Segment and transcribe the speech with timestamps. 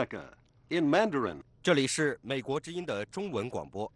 [0.00, 0.32] America
[0.70, 1.42] in Mandarin.
[1.62, 3.92] 这里是美国之音的中文广播，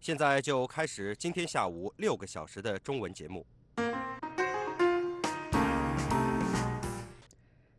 [0.00, 3.46] 现在就开始今天下午六个小时的中文节目。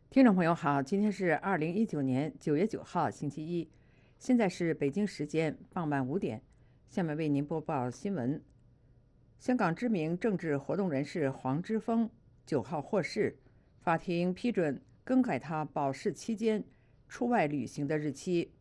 [0.08, 3.68] 听众朋友好，今天是二零一九年九月九号，星期一，
[4.18, 6.40] 现在是北京时间傍晚五点，
[6.88, 8.42] 下面为您播报新闻。
[9.38, 12.08] 香港知名政治活动人士黄之锋
[12.46, 13.36] 九号获释，
[13.82, 16.64] 法庭批准更改他保释期间
[17.08, 18.52] 出外旅行的日期。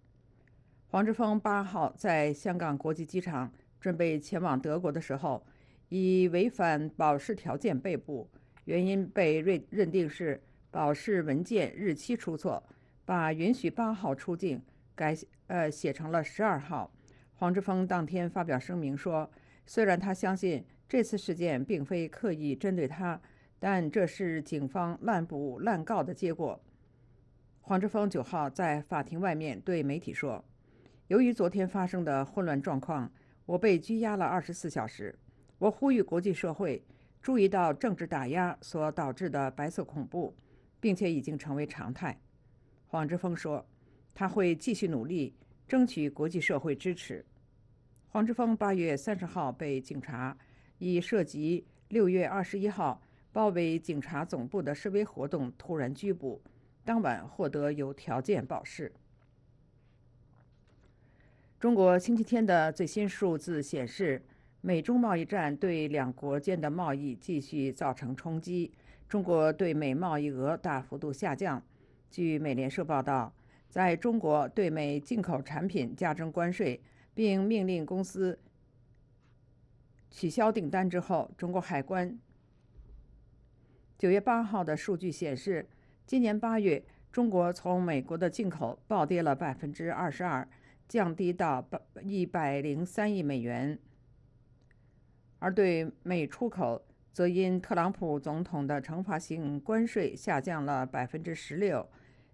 [0.88, 5.46] 黄之锋八号在香港国际机场准备前往德国的时候，
[5.90, 8.30] 以违反保释条件被捕，
[8.66, 10.42] 原因被认认定是
[10.72, 12.64] 保释文件日期出错，
[13.04, 14.62] 把允许八号出境
[14.96, 15.16] 改
[15.48, 16.92] 呃写成了十二号。
[17.34, 19.30] 黄之锋当天发表声明说。
[19.68, 23.20] 虽然他相信这次事件并非刻意针对他，
[23.58, 26.62] 但这是警方滥捕滥告的结果。
[27.68, 30.46] 黄之锋九号在法庭外面对媒体说
[31.10, 33.12] ：“由于昨天发生的混乱状况，
[33.48, 35.18] 我被拘押了二十四小时。
[35.58, 36.80] 我呼吁国际社会
[37.24, 40.32] 注意到政治打压所导致的白色恐怖，
[40.80, 42.16] 并且已经成为常态。”
[42.86, 43.66] 黄之锋说
[44.14, 45.34] ：“他会继续努力，
[45.68, 47.26] 争取国际社会支持。”
[48.10, 50.38] 黄之锋八月三十号被警察
[50.78, 53.02] 以涉及六月二十一号
[53.32, 56.40] 包围警察总部的示威活动突然拘捕，
[56.86, 58.94] 当晚获得有条件保释。
[61.60, 64.22] 中国星期天的最新数字显示，
[64.62, 68.72] 美中贸易战对两国间的贸易继续造成冲击，
[69.10, 71.62] 中国对美贸易额大幅度下降。
[72.10, 73.34] 据美联社报道，
[73.68, 76.80] 在中国对美进口产品加征关税。
[77.16, 78.38] 并命令公司
[80.12, 82.20] 取消订单之后，中国海关
[83.98, 85.66] 九月八号的数据显示，
[86.06, 90.48] 今年八月中国从美国的进口暴跌了百分之二十二，
[90.88, 91.68] 降低到
[92.02, 93.78] 一百零三亿美元；
[95.40, 101.90] 而对美出口则因特朗普总统的惩罚性关税下降了百分之十六，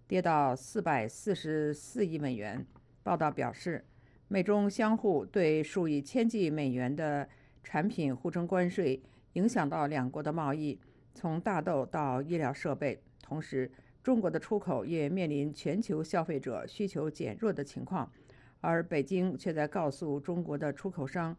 [0.08, 2.66] 跌到四百四十四亿美元。
[3.04, 3.86] 报道表示。
[4.28, 7.28] 美中相互对数以千计美元的
[7.66, 9.04] 产品互征关税，
[9.34, 10.80] 影响到两国的贸易，
[11.14, 13.04] 从大豆到医疗设备。
[13.32, 13.72] 同时，
[14.04, 18.12] 中国的出口也面临全球消费者需求减弱的情况，
[18.60, 21.34] 而北京却在告诉中国的出口商，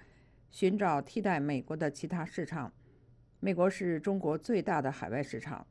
[0.50, 2.72] 寻找替代美国的其他市场。
[3.41, 5.66] 美国是中国最大的海外市场。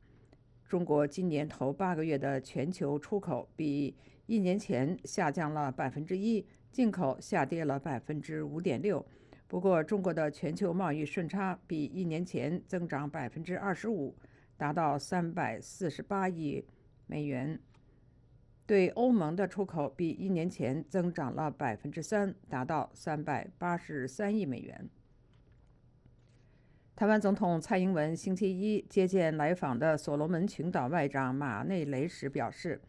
[0.68, 3.96] 中国今年头八个月的全球出口比
[4.26, 6.46] 一年前下降了百分之一。
[6.70, 9.04] 进口下跌了百分之五点六，
[9.48, 14.16] 不过中国的全球贸易顺差比一年前增长百分之二十五，
[14.56, 16.64] 达到三百四十八亿
[17.06, 17.60] 美元。
[18.66, 24.88] 对欧盟的出口比一年前增长了百分之三，达到三百八十三亿美元。
[26.94, 32.80] 台湾总统蔡英文星期一接见来访的所罗门群岛外长马内雷时表示。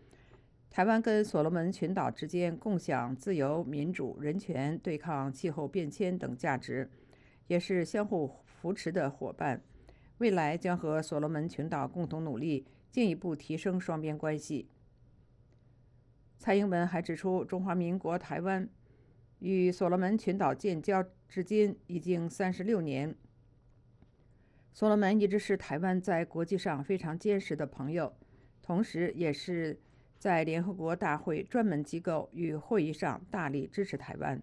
[0.69, 6.89] 台湾跟所罗门群岛之间共享自由、民主、人权、对抗气候变迁等价值，
[7.45, 9.61] 也是相互扶持的伙伴。
[10.23, 14.69] 未来将和所罗门群岛共同努力，进一步提升双边关系。
[16.39, 18.69] 蔡英文还指出，中华民国台湾
[19.39, 23.13] 与所罗门群岛建交至今已经三十六年，
[24.73, 28.15] 所罗门一直是台湾在国际上非常坚实的朋友，
[28.61, 29.81] 同时也是。
[30.23, 34.41] 在联合国大会专门机构与会议上大力支持台湾。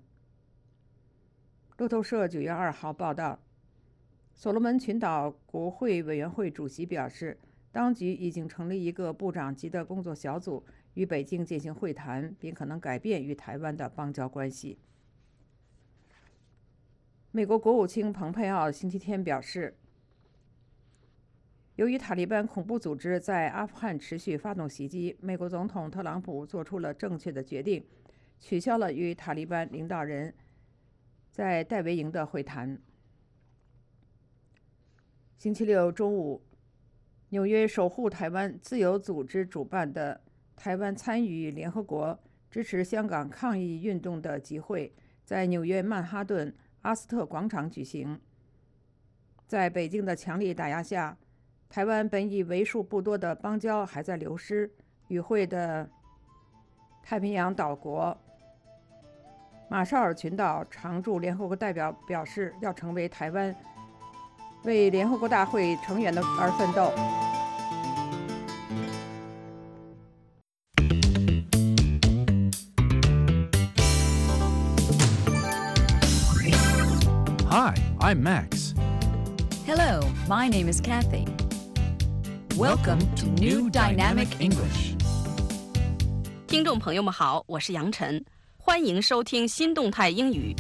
[1.79, 3.41] 路透社九月二号报道，
[4.41, 7.37] 所罗门群岛国会委员会主席表示，
[7.71, 10.65] 当局已经成立一个部长级的工作小组，
[10.95, 14.79] 与北京进行会谈，并可能改变与台湾的邦交关系。
[17.33, 19.77] 美国国务卿蓬佩奥星期天表示。
[21.77, 27.85] 由于塔利班恐怖组织在阿富汗持续发动袭击，美国总统特朗普做出了正确的决定，
[28.39, 30.33] 取消了与塔利班领导人
[31.31, 32.81] 在戴维营的会谈。
[35.41, 36.39] 星期六中午，
[37.31, 40.21] 纽约守护台湾自由组织主办的
[40.55, 42.21] 台湾参与联合国
[42.51, 44.95] 支持香港抗议运动的集会，
[45.25, 48.21] 在纽约曼哈顿阿斯特广场举行。
[49.47, 51.17] 在北京的强力打压下。
[51.71, 54.71] 台湾本已为数不多的邦交还在流失。
[55.09, 55.89] 与会的
[57.03, 58.15] 太平洋岛国
[59.71, 63.57] 马绍尔群岛常驻联合国代表表示，要成为台湾
[64.65, 66.93] 为联合国大会成员的而奋斗
[77.49, 78.75] hi i'm max
[79.67, 81.25] hello my name is cathy
[82.57, 84.95] welcome to new dynamic english
[86.47, 88.23] 听众朋友们好我是杨晨
[88.59, 90.55] 欢迎收听新动态英语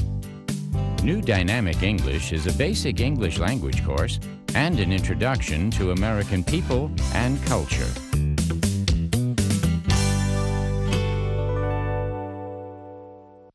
[1.02, 4.20] New Dynamic English is a basic English language course
[4.55, 7.88] and an introduction to American people and culture.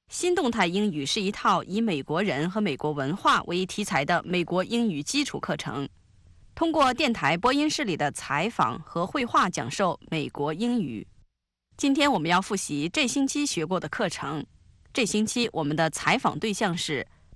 [0.09, 0.50] 新动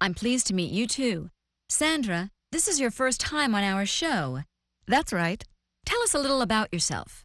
[0.00, 1.30] I'm pleased to meet you too.
[1.68, 4.40] Sandra, this is your first time on our show.
[4.86, 5.42] That's right.
[5.86, 7.24] Tell us a little about yourself.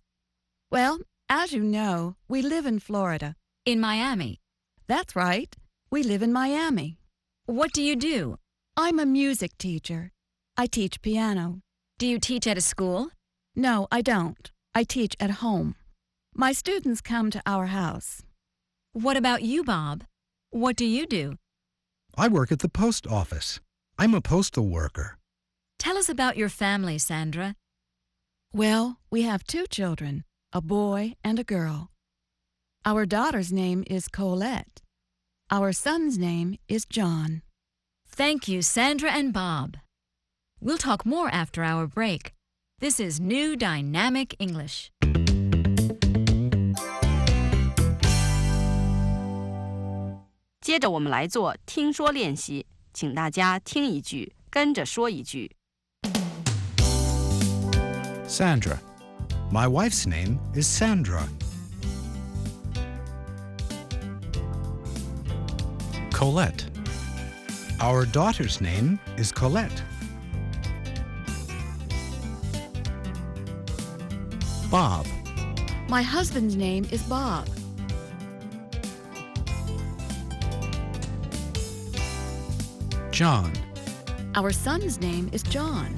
[0.72, 3.36] Well, as you know, we live in Florida.
[3.66, 4.40] In Miami.
[4.88, 5.54] That's right.
[5.92, 6.98] We live in Miami.
[7.46, 8.38] What do you do?
[8.78, 10.12] I'm a music teacher.
[10.58, 11.60] I teach piano.
[12.00, 13.10] Do you teach at a school?
[13.56, 14.50] No, I don't.
[14.74, 15.76] I teach at home.
[16.34, 18.24] My students come to our house.
[18.94, 20.06] What about you, Bob?
[20.52, 21.36] What do you do?
[22.18, 23.60] I work at the post office.
[23.98, 25.18] I'm a postal worker.
[25.80, 27.56] Tell us about your family, Sandra.
[28.54, 30.24] Well, we have two children,
[30.54, 31.90] a boy and a girl.
[32.86, 34.82] Our daughter's name is Colette.
[35.50, 37.42] Our son's name is John.
[38.08, 39.78] Thank you, Sandra and Bob.
[40.60, 42.34] We'll talk more after our break.
[42.80, 44.92] This is New Dynamic English.
[50.61, 55.57] 接着我们来做听说练习，请大家听一句，跟着说一句。
[58.29, 58.79] Sandra.
[59.53, 61.23] My wife's name is Sandra.
[66.11, 66.65] Colette.
[67.79, 69.83] Our daughter's name is Colette.
[74.71, 75.07] Bob.
[75.89, 77.47] My husband's name is Bob.
[83.22, 83.54] John.
[84.34, 85.94] Our son's name is John.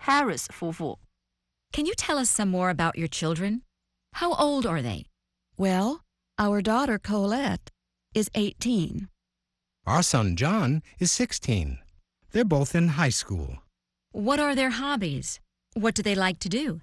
[0.00, 0.98] Harris 夫妇。
[1.74, 3.60] Can you tell us some more about your children?
[4.14, 5.04] How old are they?
[5.58, 6.00] Well,
[6.38, 7.68] our daughter Colette
[8.14, 9.10] is 18.
[9.86, 11.80] Our son John is 16.
[12.30, 13.58] They're both in high school.
[14.12, 15.38] What are their hobbies?
[15.74, 16.80] What do they like to do?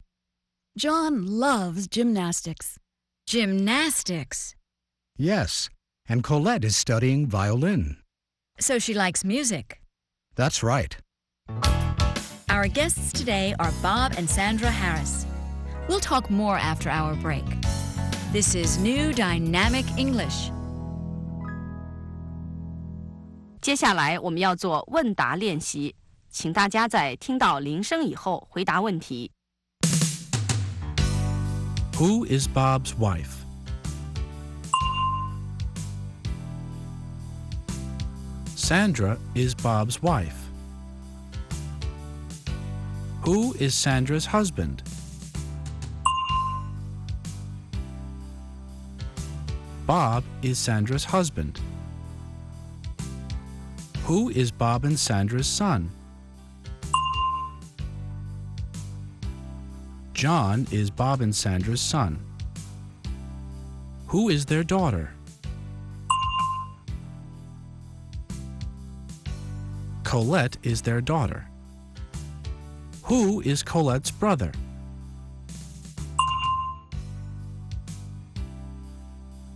[0.77, 2.79] John loves gymnastics.
[3.27, 4.55] Gymnastics.
[5.17, 5.71] Yes,
[6.09, 7.99] and Colette is studying violin.
[8.59, 9.81] So she likes music.
[10.37, 10.97] That's right.
[12.49, 15.27] Our guests today are Bob and Sandra Harris.
[15.89, 17.45] We'll talk more after our break.
[18.33, 20.51] This is New Dynamic English.
[23.61, 25.95] 接下来我们要做问答练习，
[26.31, 29.31] 请大家在听到铃声以后回答问题。
[32.00, 33.44] Who is Bob's wife?
[38.56, 40.48] Sandra is Bob's wife.
[43.24, 44.82] Who is Sandra's husband?
[49.86, 51.60] Bob is Sandra's husband.
[54.06, 55.92] Who is Bob and Sandra's son?
[60.20, 62.20] John is Bob and Sandra's son.
[64.08, 65.14] Who is their daughter?
[70.04, 71.48] Colette is their daughter.
[73.04, 74.52] Who is Colette's brother?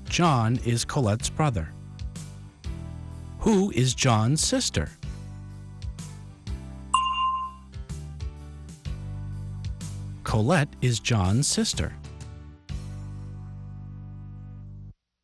[0.06, 1.74] John is Colette's brother.
[3.40, 4.88] Who is John's sister?
[10.33, 11.93] Colette is John's sister.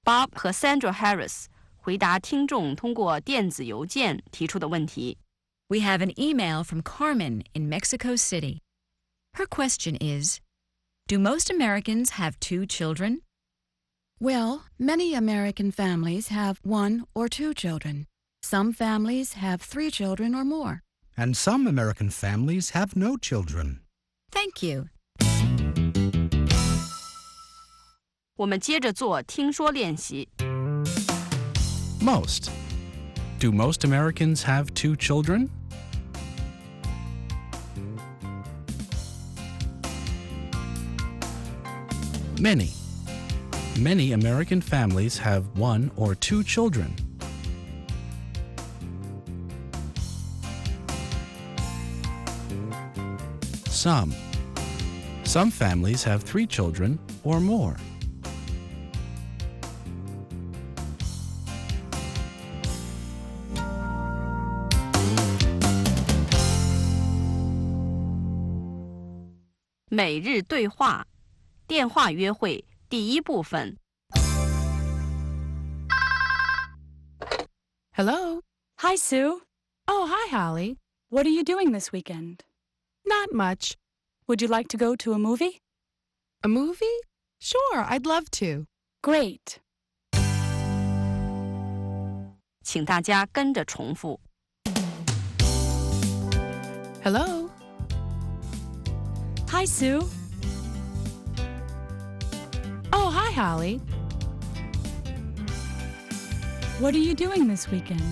[0.05, 5.19] Bob 和 Sandra Harris 回答听众通过电子邮件提出的问题。
[5.69, 8.61] We have an email from Carmen in Mexico City.
[9.35, 10.41] Her question is
[11.09, 13.23] Do most Americans have two children?
[14.21, 18.07] Well, many American families have one or two children.
[18.43, 20.83] Some families have three children or more.
[21.17, 23.81] And some American families have no children.
[24.31, 24.89] Thank you.
[28.39, 30.29] 我们接着做听说练习。
[32.01, 32.51] Most.
[33.39, 35.49] Do most Americans have two children?
[42.41, 42.71] Many.
[43.79, 46.95] Many American families have one or two children.
[53.71, 54.13] Some.
[55.23, 57.77] Some families have three children or more.
[69.99, 71.07] 每日对话，
[71.67, 73.79] 电话约会第一部分。
[77.93, 78.43] Hello.
[78.79, 79.43] Hi, Sue.
[79.87, 80.79] Oh, hi, Holly.
[81.11, 82.41] What are you doing this weekend?
[83.05, 83.75] Not much.
[84.27, 85.61] Would you like to go to a movie?
[86.43, 87.01] A movie?
[87.39, 88.67] Sure, I'd love to.
[89.03, 89.61] Great.
[92.65, 94.19] 请大家跟着重复。
[97.03, 97.48] Hello.
[99.52, 100.08] Hi, Sue.
[102.94, 103.82] Oh, hi, Holly.
[106.78, 108.04] What are you doing this weekend?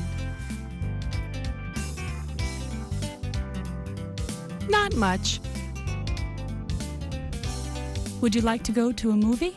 [4.68, 5.40] Not much.
[8.20, 9.56] Would you like to go to a movie?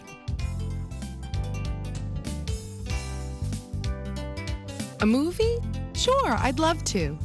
[5.00, 5.56] A movie?
[5.94, 7.16] Sure, I'd love to.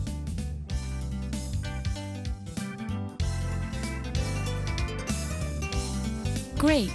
[6.66, 6.90] Great.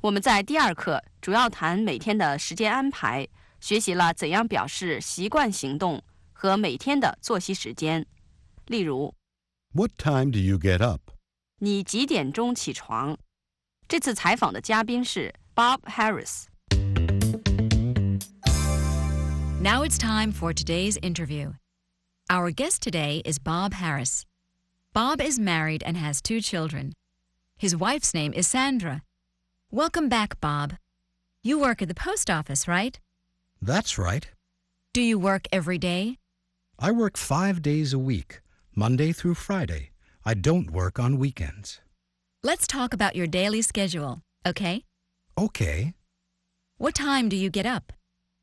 [0.00, 3.26] 我们在第二课主要谈每天的时间安排，
[3.58, 6.00] 学习了怎样表示习惯行动
[6.32, 8.06] 和每天的作息时间。
[8.66, 9.12] 例如
[9.74, 11.00] ，What time do you get up?
[11.58, 13.18] 你几点钟起床？
[13.88, 16.44] 这次采访的嘉宾是 Bob Harris。
[19.60, 21.54] Now it's time for today's interview.
[22.30, 24.24] Our guest today is Bob Harris.
[24.92, 26.92] Bob is married and has two children.
[27.56, 29.02] His wife's name is Sandra.
[29.72, 30.74] Welcome back, Bob.
[31.42, 33.00] You work at the post office, right?
[33.60, 34.28] That's right.
[34.92, 36.18] Do you work every day?
[36.78, 38.40] I work five days a week,
[38.76, 39.90] Monday through Friday.
[40.24, 41.80] I don't work on weekends.
[42.44, 44.84] Let's talk about your daily schedule, okay?
[45.36, 45.94] Okay.
[46.76, 47.92] What time do you get up?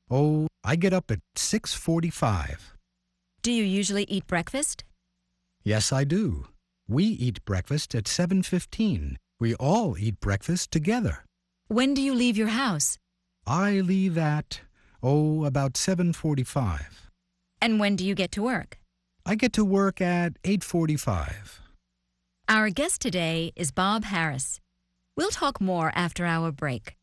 [0.10, 2.78] Oh, I get up at 6:45.
[3.42, 4.84] Do you usually eat breakfast?
[5.64, 6.48] Yes, I do.
[6.88, 9.18] We eat breakfast at 7:15.
[9.40, 11.26] We all eat breakfast together.
[11.68, 12.98] When do you leave your house?
[13.48, 14.62] I leave at
[15.02, 17.10] oh, about 7:45.
[17.62, 18.80] And when do you get to work?
[19.26, 21.62] I get to work at 8:45.
[22.48, 24.60] Our guest today is Bob Harris.
[25.18, 26.96] We'll talk more after our break.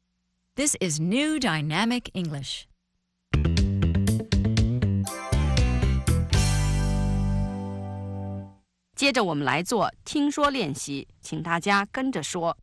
[0.55, 2.69] This is New Dynamic English.
[9.02, 12.58] 接着我们来做听说练习，请大家跟着说。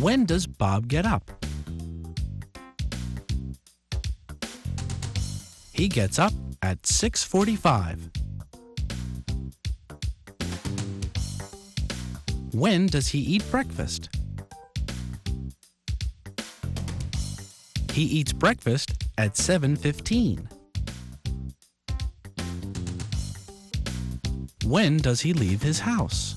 [0.00, 1.30] When does Bob get up?
[5.72, 8.10] He gets up at 6:45.
[12.52, 14.08] When does he eat breakfast?
[17.92, 20.46] He eats breakfast at 7:15.
[24.69, 26.35] when does he leave his house?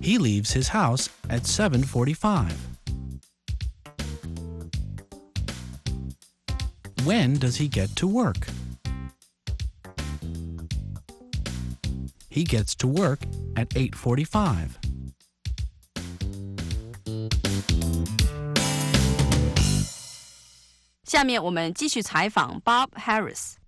[0.00, 2.56] He leaves his house at 7:45.
[7.04, 8.46] When does he get to work?
[12.30, 13.20] He gets to work
[13.54, 14.78] at 8:45.
[22.64, 23.58] Bob Harris。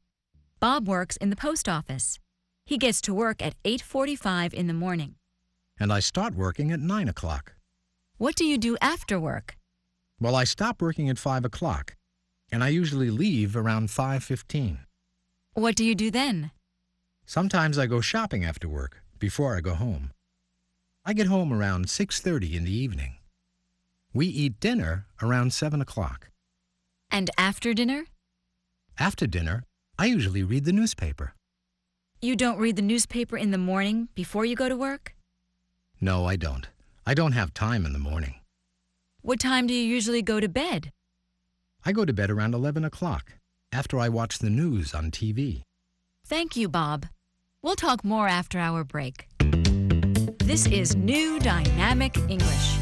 [0.65, 2.19] Bob works in the post office.
[2.65, 5.17] He gets to work at 8:45 in the morning.
[5.79, 7.57] And I start working at 9 o'clock.
[8.17, 9.59] What do you do after work?
[10.19, 11.97] Well, I stop working at 5 o'clock,
[12.51, 14.87] and I usually leave around 5:15.
[15.53, 16.51] What do you do then?
[17.27, 20.13] Sometimes I go shopping after work before I go home.
[21.05, 23.19] I get home around 6:30 in the evening.
[24.15, 26.31] We eat dinner around 7 o'clock.
[27.11, 28.07] And after dinner?
[28.97, 29.67] After dinner,
[29.98, 31.34] I usually read the newspaper.
[32.22, 35.16] You don't read the newspaper in the morning before you go to work?
[36.02, 36.68] No, I don't.
[37.06, 38.36] I don't have time in the morning.
[39.22, 40.92] What time do you usually go to bed?
[41.86, 43.34] I go to bed around 11 o'clock
[43.72, 45.64] after I watch the news on TV.
[46.26, 47.06] Thank you, Bob.
[47.62, 49.28] We'll talk more after our break.
[50.40, 52.80] This is New Dynamic English.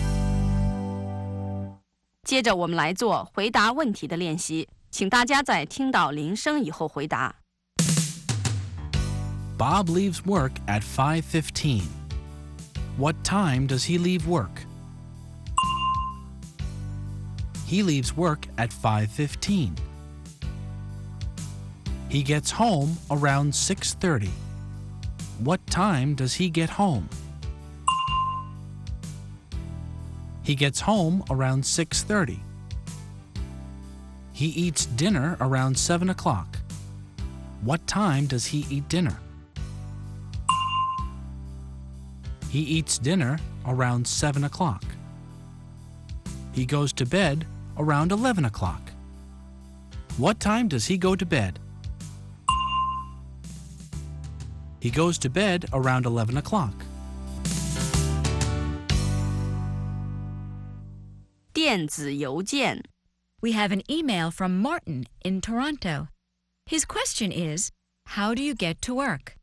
[2.23, 7.35] 接着我们来做回答问题的练习， 请大家在听到铃声以后回答。
[9.57, 11.83] Bob leaves work at 5:15.
[12.97, 14.65] What time does he leave work?
[17.67, 19.75] He leaves work at 5:15.
[22.09, 24.29] He gets home around 6:30.
[25.43, 27.09] What time does he get home?
[30.43, 32.39] He gets home around 6:30.
[34.33, 36.57] He eats dinner around 7 o'clock.
[37.61, 39.17] What time does he eat dinner?
[42.49, 44.83] He eats dinner around 7 o'clock.
[46.53, 47.45] He goes to bed
[47.77, 48.81] around 11 o'clock.
[50.17, 51.59] What time does he go to bed?
[54.79, 56.73] He goes to bed around 11 o'clock.
[61.53, 62.81] 电子邮件，
[63.42, 66.06] we have an email from Martin in Toronto.
[66.66, 67.72] His question is
[68.06, 69.34] How do you get to work?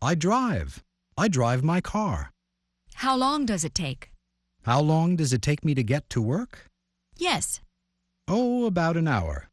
[0.00, 0.84] I drive.
[1.18, 2.30] I drive my car.
[2.94, 4.12] How long does it take?
[4.62, 6.68] How long does it take me to get to work?
[7.16, 7.60] Yes.
[8.28, 9.48] Oh, about an hour.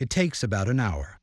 [0.00, 1.18] It takes about an hour.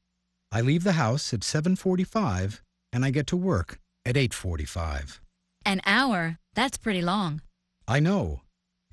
[0.52, 2.62] I leave the house at 7:45
[2.94, 5.20] and I get to work at 8:45.
[5.66, 6.38] An hour?
[6.54, 7.42] That's pretty long.
[7.88, 8.42] I know.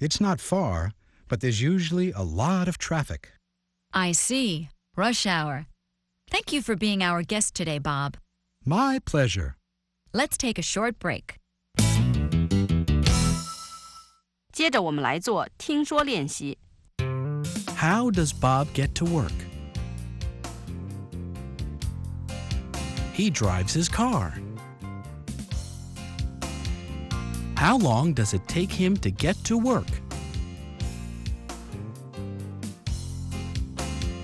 [0.01, 0.93] It's not far,
[1.28, 3.34] but there's usually a lot of traffic.
[3.94, 4.70] I see.
[4.96, 5.68] Rush hour.
[6.30, 8.18] Thank you for being our guest today, Bob.
[8.66, 9.56] My pleasure.
[10.14, 11.36] Let's take a short break.
[14.52, 16.58] 接着我们来做听说练习。
[17.78, 19.32] How does Bob get to work?
[23.14, 24.34] He drives his car.
[27.56, 29.88] How long does it take him to get to work?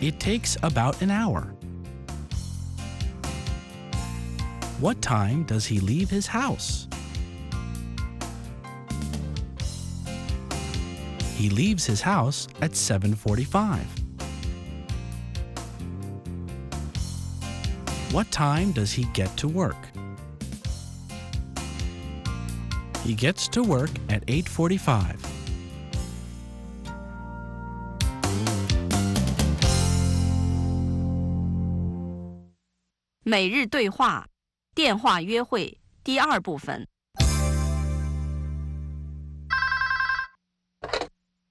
[0.03, 1.55] It takes about an hour.
[4.81, 6.89] What time does he leave his house?
[11.37, 13.87] He leaves his house at 7:45.
[18.11, 19.89] What time does he get to work?
[23.05, 25.32] He gets to work at 8:45.
[33.32, 34.28] 每日对话，
[34.74, 36.88] 电话约会第二部分。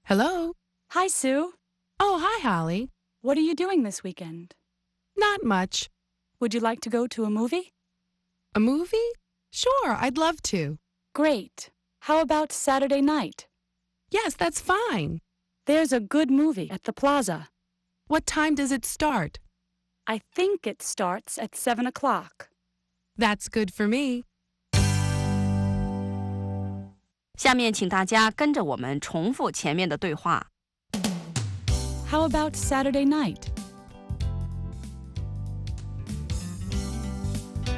[0.03, 0.53] Hello?
[0.91, 1.53] Hi, Sue.
[1.99, 2.89] Oh, hi, Holly.
[3.21, 4.55] What are you doing this weekend?
[5.15, 5.89] Not much.
[6.39, 7.73] Would you like to go to a movie?
[8.53, 9.11] A movie?
[9.51, 10.77] Sure, I'd love to.
[11.13, 11.71] Great.
[12.01, 13.47] How about Saturday night?
[14.09, 15.19] Yes, that's fine.
[15.65, 17.49] There's a good movie at the plaza.
[18.07, 19.39] What time does it start?
[20.05, 22.49] I think it starts at 7 o'clock.
[23.17, 24.23] That's good for me.
[27.37, 30.47] 下面请大家跟着我们重复前面的对话。
[32.09, 33.49] How about Saturday night?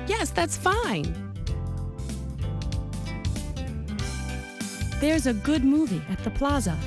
[0.07, 1.13] Yes, that's fine.
[4.99, 6.77] There's a good movie at the plaza.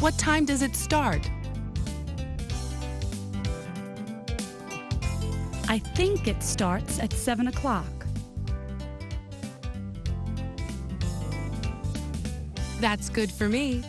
[0.00, 1.30] What time does it start?
[5.68, 7.84] I think it starts at 7 o'clock.
[12.80, 13.82] That's good for me.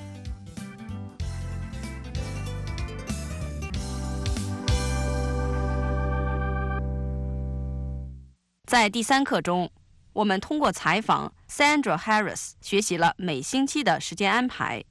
[8.66, 9.70] 在第三课中，
[10.14, 14.86] 我们通过采访 Sandra Harris 学习了每星期的时间安排。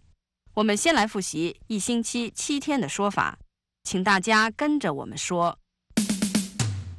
[0.57, 3.39] 我们先来复习一星期七天的说法，
[3.83, 5.59] 请大家跟着我们说。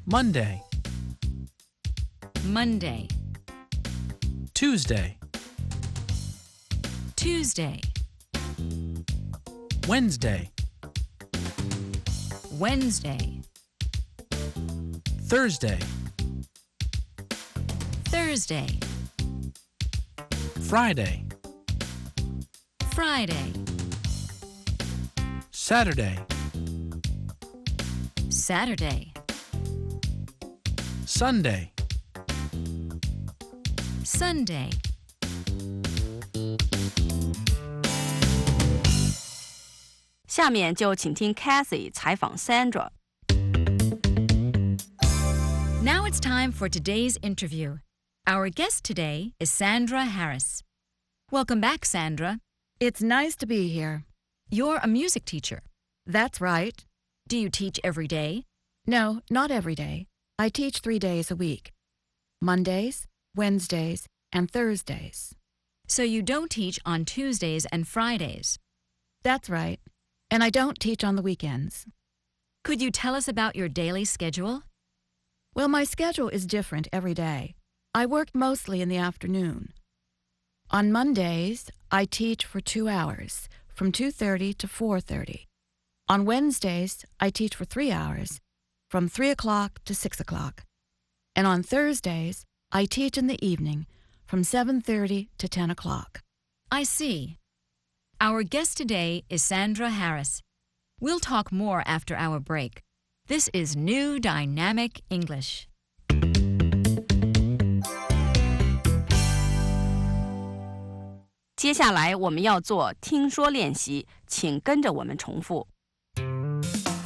[0.06, 0.60] Monday,
[2.46, 3.08] Monday,
[4.54, 5.16] Tuesday,
[7.16, 7.80] Tuesday,
[9.88, 10.50] Wednesday,
[12.60, 13.42] Wednesday,
[15.30, 15.80] Thursday,
[18.06, 18.80] Thursday,
[20.68, 21.24] Friday,
[22.99, 23.53] Friday,
[25.53, 26.19] Saturday,
[28.29, 29.13] Saturday,
[31.07, 31.73] Sunday,
[34.03, 34.71] Sunday.
[45.83, 47.79] Now it's time for today's interview.
[48.27, 50.65] Our guest today is Sandra Harris.
[51.31, 52.41] Welcome back, Sandra.
[52.81, 54.05] It's nice to be here.
[54.51, 55.63] You're a music teacher.
[56.07, 56.85] That's right.
[57.27, 58.45] Do you teach every day?
[58.87, 60.07] No, not every day.
[60.39, 61.73] I teach three days a week
[62.41, 65.35] Mondays, Wednesdays, and Thursdays.
[65.89, 68.61] So you don't teach on Tuesdays and Fridays.
[69.25, 69.81] That's right.
[70.31, 71.85] And I don't teach on the weekends.
[72.63, 74.63] Could you tell us about your daily schedule?
[75.53, 77.57] Well, my schedule is different every day.
[77.93, 79.73] I work mostly in the afternoon.
[80.71, 85.47] On Mondays, I teach for 2 hours, from 2:30 to 4:30.
[86.09, 88.39] On Wednesdays, I teach for 3 hours,
[88.91, 90.65] from 3 o'clock to 6 o'clock.
[91.35, 93.87] And on Thursdays, I teach in the evening,
[94.27, 96.23] from 7:30 to 10 o'clock.
[96.71, 97.39] I see.
[98.21, 100.43] Our guest today is Sandra Harris.
[101.01, 102.83] We'll talk more after our break.
[103.27, 105.68] This is New Dynamic English.
[111.58, 115.66] 接下来我们要做听说练习，请跟着我们重复。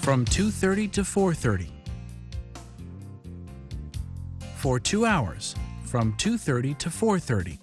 [0.02, 1.68] from 2:30 to 4:30.
[4.60, 5.54] For 2 hours,
[5.86, 7.60] from 2:30 to 4:30.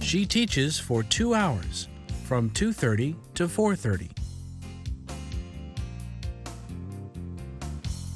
[0.00, 1.88] She teaches for 2 hours,
[2.28, 4.10] from 2:30 to 4:30.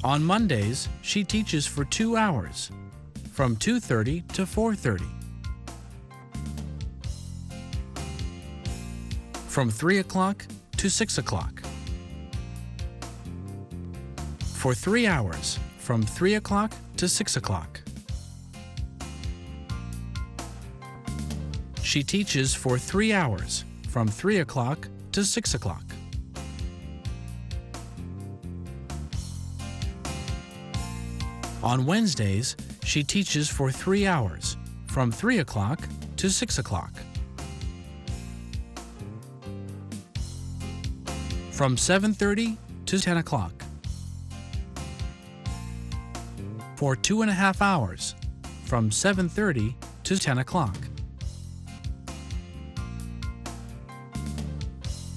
[0.03, 2.69] On Mondays, she teaches for 2 hours,
[3.33, 5.03] from 2:30 to 4:30.
[9.54, 10.44] From 3 o'clock
[10.78, 11.62] to 6 o'clock.
[14.56, 17.80] For 3 hours, from 3 o'clock to 6 o'clock.
[21.84, 25.84] She teaches for 3 hours, from 3 o'clock to 6 o'clock.
[31.62, 34.56] On Wednesdays, she teaches for 3 hours,
[34.88, 35.78] from 3 o'clock
[36.16, 36.90] to 6 o'clock.
[41.54, 43.52] From 7.30 to 10 o'clock.
[46.74, 48.16] For two and a half hours,
[48.64, 50.76] from 7.30 to 10 o'clock.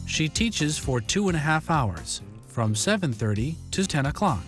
[0.06, 4.43] She teaches for two and a half hours, from 7.30 to 10 o'clock.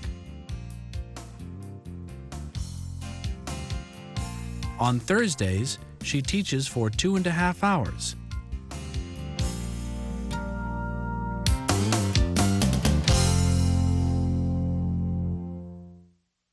[4.80, 8.16] On Thursdays, she teaches for two and a half hours.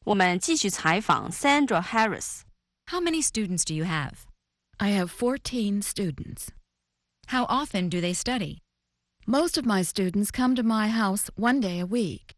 [0.05, 2.41] 我们继续采访 Sandra Harris。
[2.87, 4.25] How many students do you have?
[4.77, 6.49] I have 14 students.
[7.27, 8.57] How often do they study?
[9.27, 12.35] Most of my students come to my house one day a week.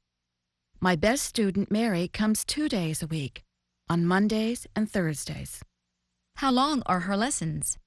[0.81, 3.43] My best student, Mary, comes two days a week,
[3.89, 5.61] on Mondays and Thursdays.
[6.35, 7.77] How long are her lessons?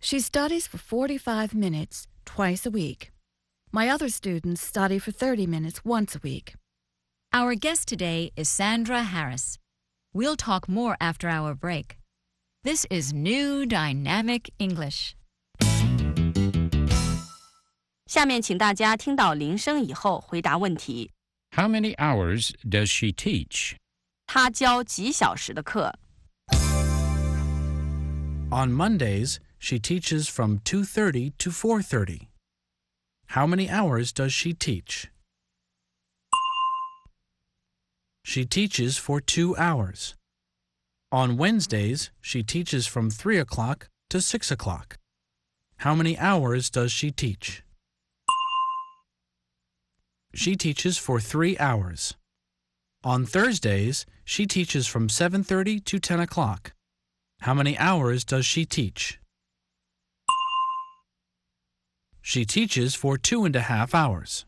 [0.00, 3.10] She studies for 45 minutes twice a week.
[3.72, 6.54] My other students study for 30 minutes once a week.
[7.34, 9.58] Our guest today is Sandra Harris.
[10.12, 11.98] We'll talk more after our break.
[12.62, 15.16] This is New Dynamic English.
[18.06, 21.10] 下面请大家听到铃声以后回答问题。
[21.56, 23.74] How many hours does she teach?
[24.28, 25.92] 她教几小时的课？
[28.50, 32.28] On Mondays, she teaches from 2:30 to 4:30.
[33.30, 35.06] How many hours does she teach?
[38.23, 40.15] She teaches for 2 hours.
[41.11, 44.97] On Wednesdays, she teaches from 3 o'clock to 6 o'clock.
[45.77, 47.63] How many hours does she teach?
[50.33, 52.13] She teaches for 3 hours.
[53.03, 56.73] On Thursdays, she teaches from 7:30 to 10 o'clock.
[57.41, 59.19] How many hours does she teach?
[62.21, 64.45] She teaches for two and a half hours.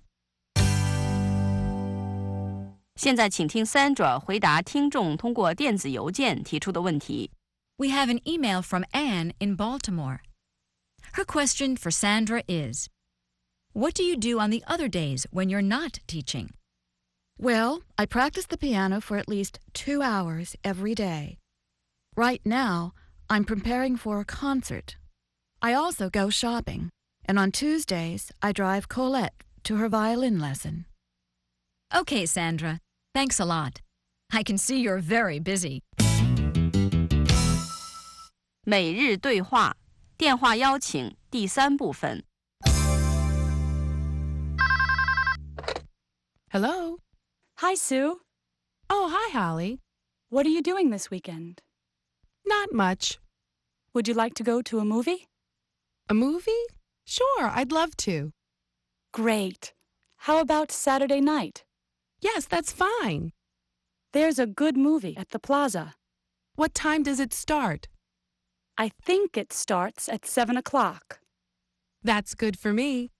[3.00, 7.30] 现在请听 Sandra 回答听众通过电子邮件提出的问题。
[7.78, 10.20] We have an email from Anne in Baltimore.
[11.12, 12.88] Her question for Sandra is
[13.72, 16.50] What do you do on the other days when you're not teaching?
[17.38, 21.36] Well, I practice the piano for at least two hours every day.
[22.16, 22.94] Right now,
[23.28, 24.96] I'm preparing for a concert.
[25.60, 26.88] I also go shopping,
[27.26, 30.86] and on Tuesdays, I drive Colette to her violin lesson.
[31.94, 32.80] Okay, Sandra.
[33.14, 33.80] Thanks a lot.
[34.32, 35.82] I can see you're very busy.
[38.64, 39.76] 每日对话
[40.16, 42.24] 电话邀请第三部分。
[46.50, 46.98] Hello.
[47.58, 48.20] Hi, Sue.
[48.88, 49.80] Oh, hi, Holly.
[50.30, 51.62] What are you doing this weekend?
[52.44, 53.18] Not much.
[53.94, 55.28] Would you like to go to a movie?
[56.08, 56.66] A movie?
[57.04, 58.32] Sure, I'd love to.
[59.12, 59.72] Great.
[60.18, 61.64] How about Saturday night?
[62.21, 63.31] Yes, that's fine.
[64.13, 65.95] There's a good movie at the plaza.
[66.55, 67.87] What time does it start?
[68.77, 71.19] I think it starts at 7 o'clock.
[72.03, 73.11] That's good for me.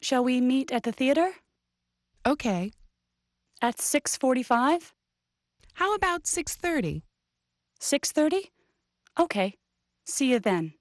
[0.00, 1.32] Shall we meet at the theater?
[2.26, 2.72] Okay.
[3.62, 4.92] At 6.45?
[5.74, 7.02] How about 6:30?
[7.80, 8.50] 6.30?
[9.18, 9.54] Okay.
[10.06, 10.74] See you then.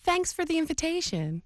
[0.00, 1.42] Thanks for the invitation.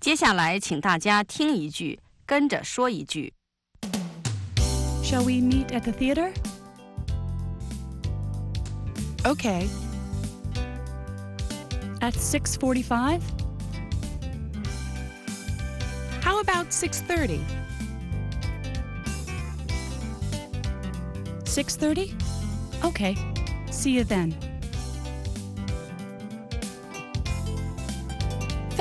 [0.00, 3.32] 接下来，请大家听一句，跟着说一句。
[5.02, 6.32] Shall we meet at the theater?
[9.22, 9.68] Okay.
[12.00, 13.20] At 6.45?
[16.22, 17.40] How about 6:30?
[21.44, 22.12] 6.30?
[22.82, 23.16] Okay.
[23.70, 24.34] See you then.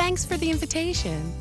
[0.09, 1.33] Thanks for the invitation.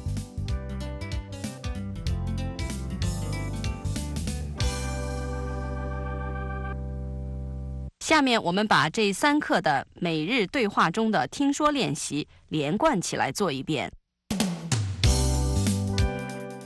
[8.00, 13.90] 下面我们把这三课的每日对话中的听说练习连贯起来做一遍。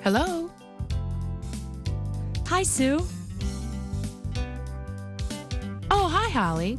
[0.02, 0.50] Hello.
[2.48, 3.02] Hi, Sue.
[5.90, 6.78] Oh, hi, Holly.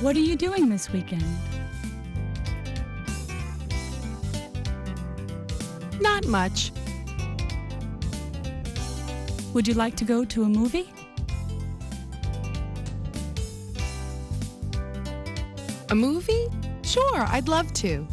[0.00, 1.24] What are you doing this weekend?
[6.05, 6.71] Not much.
[9.55, 10.87] Would you like to go to a movie?
[15.89, 16.47] A movie?
[16.83, 18.07] Sure, I'd love to.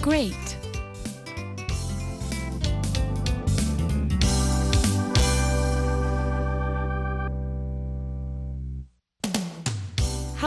[0.00, 0.43] Great.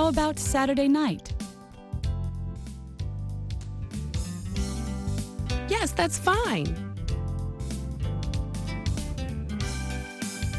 [0.07, 1.33] About Saturday night?
[5.67, 6.73] Yes, that's fine.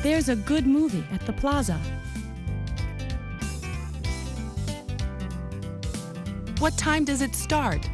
[0.03, 1.81] There's a good movie at the plaza.
[6.59, 7.89] What time does it start?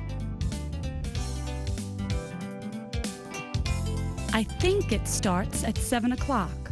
[4.33, 6.64] I think it starts at 7 o'clock.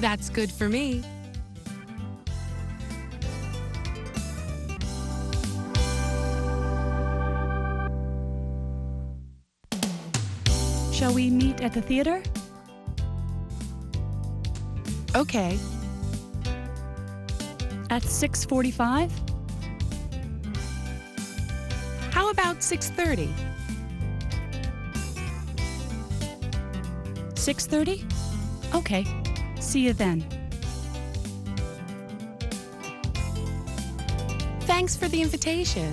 [0.00, 1.02] That's good for me.
[10.92, 12.22] Shall we meet at the theater?
[15.16, 15.58] Okay.
[17.90, 19.10] At 6.45?
[22.12, 23.32] How about 6:30?
[27.34, 28.74] 6.30?
[28.74, 29.17] Okay.
[29.68, 30.24] See you then.
[34.66, 35.90] Thanks for the invitation.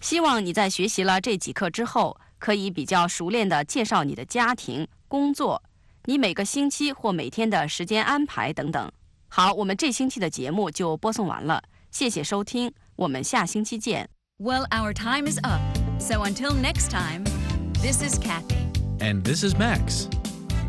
[0.00, 5.62] 希望你在学习了这几课之后，可以比较熟练地介绍你的家庭、工作、
[6.04, 8.90] 你每个星期或每天的时间安排等等。
[9.28, 14.08] 好，我们这星期的节目就播送完了，谢谢收听，我们下星期见。
[14.38, 15.62] Well, our time is up.
[15.98, 17.22] So until next time,
[17.78, 18.58] this is Kathy.
[19.00, 20.08] And this is Max.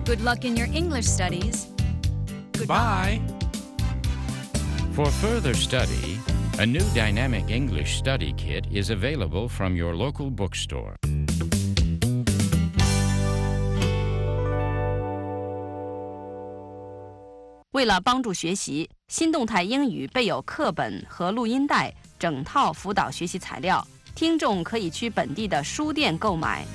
[0.06, 1.66] Good luck in your English studies.
[2.68, 3.20] Bye.
[4.92, 6.20] For further study,
[6.60, 10.96] a new dynamic English study kit is available from your local bookstore.
[22.24, 26.66] 整套辅导学习材料，听众可以去本地的书店购买。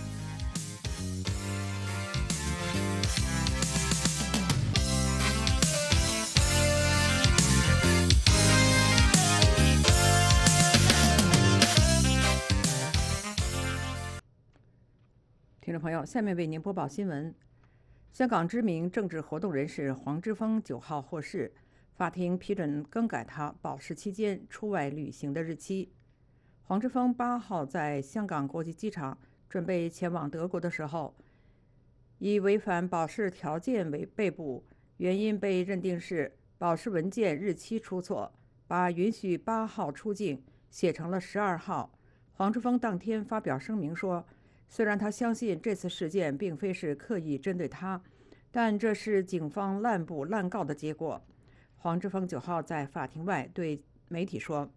[15.63, 17.35] 听众朋友，下面为您播报新闻。
[18.13, 21.51] 香港知名政治活动人士黄之锋九号获释，
[21.99, 25.91] 法庭批准更改他保释期间出外旅行的日期。
[26.63, 31.13] 黄之锋八号在香港国际机场准备前往德国的时候，
[32.19, 34.65] 以违反保释条件为被捕，
[34.99, 38.33] 原因被认定是保释文件日期出错，
[38.69, 41.99] 把允许八号出境写成了十二号。
[42.31, 44.25] 黄之锋当天发表声明说。
[44.71, 48.01] 虽然他相信这次事件并非是刻意针对他，
[48.53, 51.25] 但这是警方滥捕滥告的结果。
[51.81, 54.69] 黄之锋九号在法庭外对媒体说：“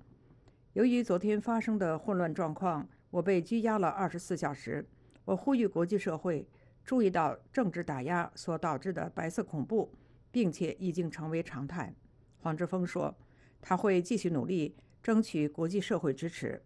[0.74, 4.86] 由于昨天发生的混乱状况，我被拘押了二十四小时。
[5.26, 6.48] 我呼吁国际社会
[6.86, 9.92] 注意到政治打压所导致的白色恐怖，
[10.32, 11.92] 并且已经成为常态。”
[12.38, 13.16] 黄之锋说
[13.60, 16.62] ：“他会继续努力，争取国际社会支持。”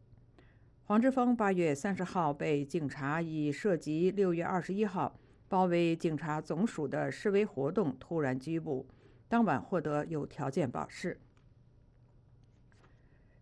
[0.84, 5.18] 黄之锋八月三十号被警察以涉及六月二十一号
[5.48, 8.86] 包围警察总署的示威活动突然拘捕，
[9.28, 11.20] 当晚获得有条件保释。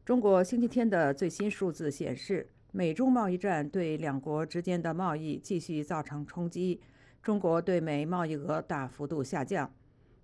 [0.05, 6.81] 中国星期天的最新数字显示，美中贸易战对两国之间的贸易继续造成冲击，
[7.21, 9.71] 中国对美贸易额大幅度下降。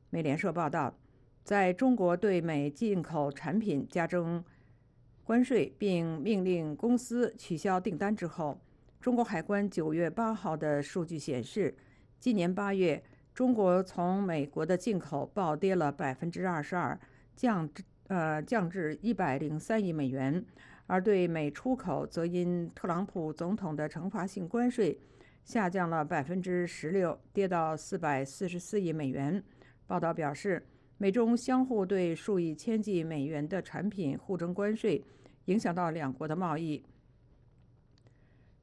[0.10, 0.98] 美联社报道，
[1.44, 4.44] 在中国对美进口产品加征。
[5.24, 8.60] 关税，并命令公司取消订单之后，
[9.00, 11.78] 中国海关九月八号的数据显示，
[12.20, 13.02] 今年八月
[13.40, 17.00] 中国从美国的进口暴跌了百分之二十二，
[17.38, 20.46] 降至呃降至一百零三亿美元，
[20.88, 25.00] 而对美出口则因特朗普总统的惩罚性关税
[25.46, 29.42] 下降了百分之十六，跌到四百四十四亿美元。
[29.88, 35.02] 报道表示，美中相互对数以千计美元的产品互征关税。
[35.46, 36.84] 影响到两国的贸易，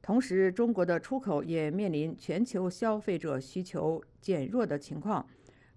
[0.07, 5.27] 同时中国的出口也面临全球消费者需求减弱的情况，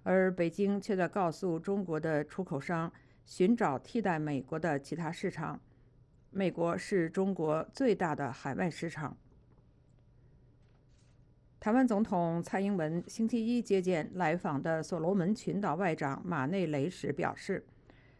[0.03, 2.93] 而北京却在告诉中国的出口商
[3.25, 5.59] 寻找替代美国的其他市场。
[6.29, 9.17] 美国是中国最大的海外市场。
[11.59, 17.65] 台湾总统蔡英文星期一接见来访的所罗门群岛外长马内雷时表示。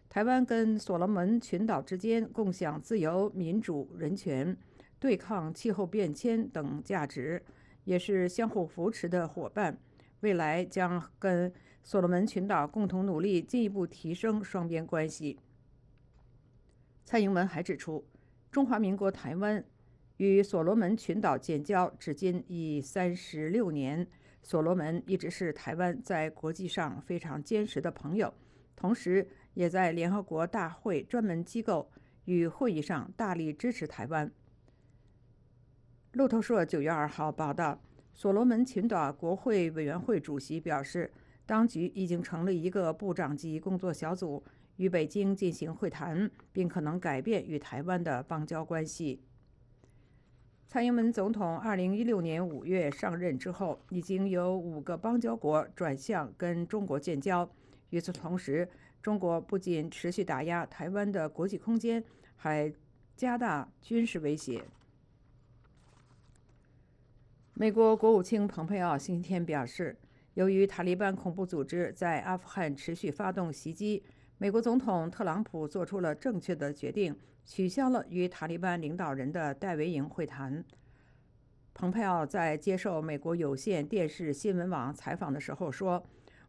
[0.09, 4.57] 台湾跟所罗门群岛之间共享自由、民主、人权、
[4.99, 7.41] 对抗气候变迁等价值，
[7.85, 9.77] 也是相互扶持的伙伴。
[10.19, 15.39] 未来将跟所罗门群岛共同努力，进一步提升双边关系。
[17.05, 18.05] 蔡英文还指出，
[18.51, 19.63] 中华民国台湾
[20.17, 24.05] 与所罗门群岛建交至今已三十六年，
[24.43, 28.33] 所罗门一直是台湾在国际上非常坚实的朋友，
[28.75, 29.27] 同时。
[29.55, 31.91] 也在联合国大会专门机构
[32.25, 34.31] 与会议上大力支持台湾。
[36.13, 37.79] 路透社九月二号报道，
[38.15, 41.11] 所罗门群岛国会委员会主席表示，
[41.45, 44.43] 当局已经成立一个部长级工作小组，
[44.77, 49.21] 与北京进行会谈，并可能改变与台湾的邦交关系。
[50.67, 57.47] 蔡英文总统二零一六年五月上任之后，已经有五个邦交国转向跟中国建交。
[57.91, 58.67] 与此同时，
[58.99, 62.03] 中国不仅持续打压台湾的国际空间，
[62.35, 62.73] 还
[63.15, 64.63] 加大军事威胁。
[67.61, 69.93] 美国国务卿蓬佩奥星期天表示，
[70.35, 74.01] 由于塔利班恐怖组织在阿富汗持续发动袭击，
[74.37, 80.63] 美国总统特朗普做出了正确的决定，取消了与塔利班领导人的戴维营会谈。
[81.73, 86.01] 蓬佩奥在接受美国有线电视新闻网采访的时候说：“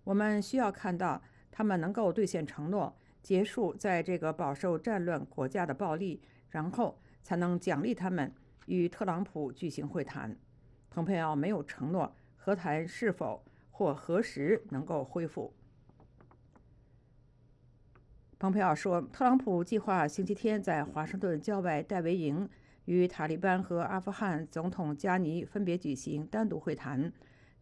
[0.04, 1.20] 我们需要看到。”
[1.50, 8.32] 他们能够兑现承诺，结束在这个饱受战乱国家的暴力，然后才能奖励他们
[8.66, 10.38] 与特朗普举行会谈。
[10.90, 15.54] 蓬佩奥没有承诺和谈是否或何时能够恢复。
[18.38, 22.48] 蓬佩奥说，特朗普计划星期天在华盛顿郊外戴维营
[22.86, 27.12] 与塔利班和阿富汗总统加尼分别举行单独会谈。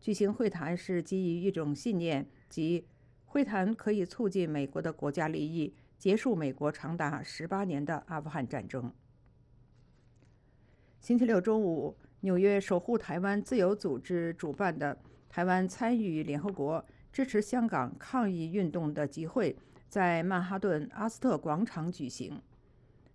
[0.00, 2.86] 举行会谈是基于一种信念，即。
[3.30, 8.90] 会谈可以促进美国的国家利益，结束美国长达十八年的阿富汗战争。
[10.98, 14.98] 星期六中午，纽约守护台湾自由组织主办的
[15.28, 19.56] 台湾参与联合国支持香港抗议运动的集会，
[19.88, 22.40] 在曼哈顿阿斯特广场举行。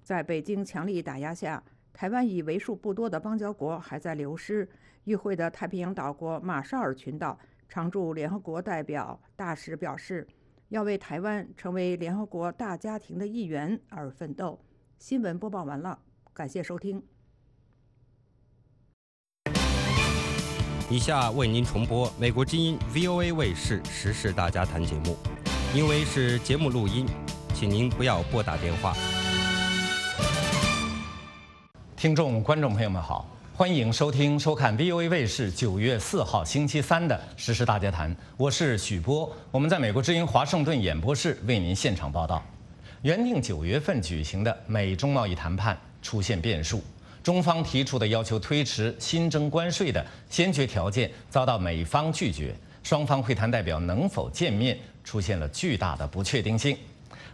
[0.02, 4.68] 在北京强力打压下，台湾以为数不多的邦交国还在流失。
[5.06, 7.38] 与会的太平洋岛国马绍尔群岛。
[7.68, 10.28] 常驻联合国代表大使表示，
[10.70, 14.60] 要为台湾成为联合国大家庭的一员而奋斗。
[15.00, 16.00] 新闻播报完了，
[16.34, 17.13] 感谢收听。
[20.90, 25.18] 以下为您重播美国之音 VOA 卫视时事大家谈节目，
[25.74, 27.08] 因为是节目录音，
[27.54, 28.94] 请您不要拨打电话。
[31.96, 33.26] 听众、观众朋友们好，
[33.56, 42.44] 欢迎收听、收看 VOA 卫视九月四号星期三的时事大家谈，我是许波，我们在美国之音华盛顿演播室为您现场报道。
[43.04, 46.84] 原定九月份举行的美中贸易谈判出现变数。
[47.24, 52.54] 中方提出的要求推迟新增关税的先决条件遭到美方拒绝，
[52.84, 56.78] 双方会谈代表能否见面出现了巨大的不确定性。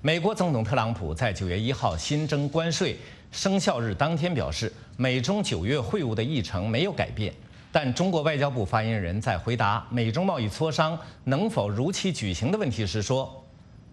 [0.02, 2.96] 美国总统特朗普在九月一号新增关税
[3.32, 7.34] 生效日当天表示，美中九月会晤的议程没有改变。
[7.72, 13.44] 但中国外交部发言人在回答美中贸易磋商能否如期举行的问题时说，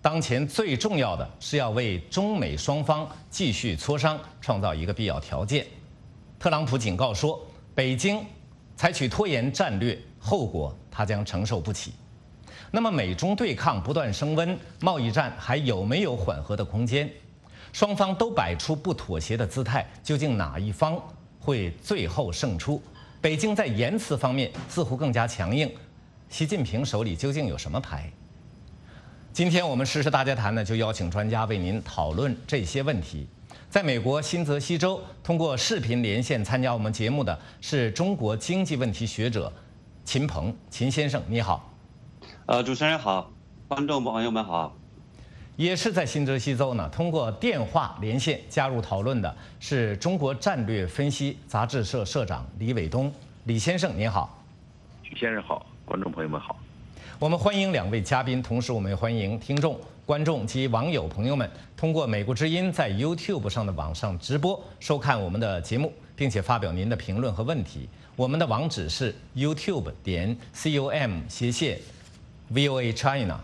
[0.02, 5.66] 当前最重要的是要为中美双方继续磋商创造一个必要条件。
[6.38, 8.24] 特朗普警告说，北京
[8.76, 11.92] 采取拖延战略，后果他将承受不起。
[12.70, 17.10] 那么，美中对抗不断升温，贸易战还有没有缓和的空间？
[17.72, 21.00] 双方都摆出不妥协的姿态，究竟哪一方
[21.38, 22.82] 会最后胜出？
[23.20, 25.72] 北京在言辞方面似乎更加强硬，
[26.28, 28.10] 习近平手里究竟有什么牌？
[29.32, 33.26] 今天我们时事大家谈呢，就邀请专家为您讨论这些问题。
[33.68, 39.52] 在美国新泽西州，通过视频连线参加我们节目的是中国经济问题学者
[40.04, 41.72] 秦鹏，秦先生你好。
[42.46, 43.30] 呃，主持人好，
[43.68, 44.74] 观众朋友们好。
[45.56, 53.12] 也是在新泽西州呢，通过电话连线加入讨论的是中国战略分析杂志社社长李伟东，
[53.44, 54.42] 李先生您好。
[55.02, 56.56] 许先生好，观众朋友们好。
[57.18, 59.78] 我们欢迎两位嘉宾，同时我们也欢迎听众。
[60.06, 67.88] 观众及网友朋友们，通过美国之音在 YouTube 上的网上直播收看我们的节目，并且发表您的评论和问题。
[68.14, 71.80] 我们的网址是 YouTube 点 com 斜线
[72.54, 73.40] VOA China。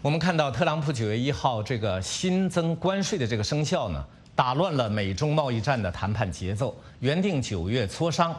[0.00, 4.02] 我们看到特朗普九月一号这个新增关税的这个生效呢，
[4.34, 8.34] 打乱了美中贸易战的谈判节奏，原定九月磋商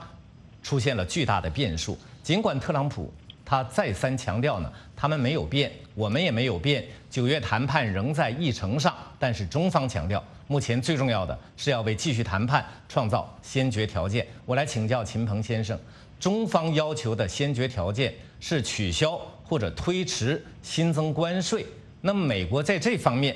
[0.63, 1.95] 出现了巨大的变数。
[2.23, 3.13] 尽管特朗普。
[3.51, 6.85] 他再三强调呢，他们没有变，我们也没有变。
[7.09, 14.25] 九月谈判仍在议程上，但是中方强调，目前最重要的是要为继续谈判创造先决条件。
[14.45, 15.77] 我来请教秦鹏先生，
[16.17, 21.65] 中方要求的先决条件是取消或者推迟新增关税，
[21.99, 23.35] 那么美国在这方面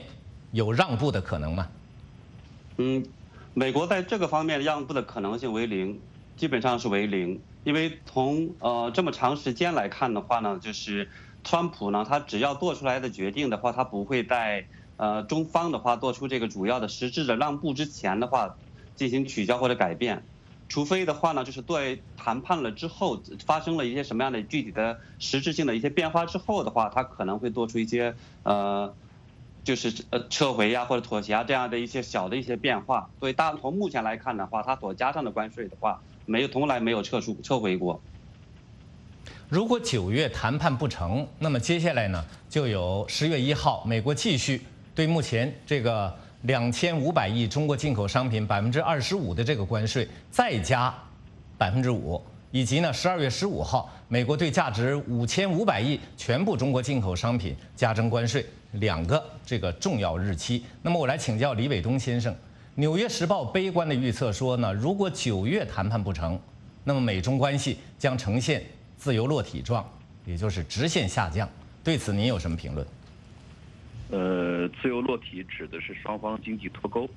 [0.53, 1.67] 有让步的可能吗？
[2.77, 3.05] 嗯，
[3.53, 5.99] 美国在这个方面让步的可能性为零，
[6.37, 7.37] 基本上是为零。
[7.65, 11.09] 因为从呃这么长时间来看的话呢，就是
[11.43, 18.55] 特朗普呢，他只要做出来的决定的话，他不会在呃中方的话做出这个主要的实质的让步之前的话
[18.95, 20.23] 进行取消或者改变，
[20.69, 28.93] 除非的话呢，就是对谈判了之后发生了一些什么样的具体的实质性的一些变化之后的话，他可能会做出一些呃
[29.63, 33.09] 就是呃撤回呀或者妥协啊这样的一些小的一些变化。
[33.19, 36.03] 所以大从目前来看的话，他所加上的关税的话。
[36.25, 37.99] 没有，从来没有撤出、撤回过。
[39.47, 44.61] 如果九月谈判不成，那么接下来呢，就有十月一号，美国继续
[44.95, 46.11] 对目前这个
[46.41, 50.93] 两千五百亿中国进口商品百分之二十五的这个关税再加
[51.59, 52.19] 百分之五，
[52.49, 60.65] 以及呢，十二月十五号，美国对价值五千五百亿全部中国进口商品加征关税两个这个重要日期。
[60.81, 62.33] 那么我来请教李伟东先生。
[62.77, 66.37] 《纽约时报》悲观的预测说呢，如果九月谈判不成，
[66.83, 68.61] 那么美中关系将呈现
[68.97, 69.89] 自由落体状，
[70.25, 71.49] 也就是直线下降。
[71.85, 72.85] 对此您有什么评论？
[74.11, 77.09] 呃，自由落体指的是双方经济脱钩，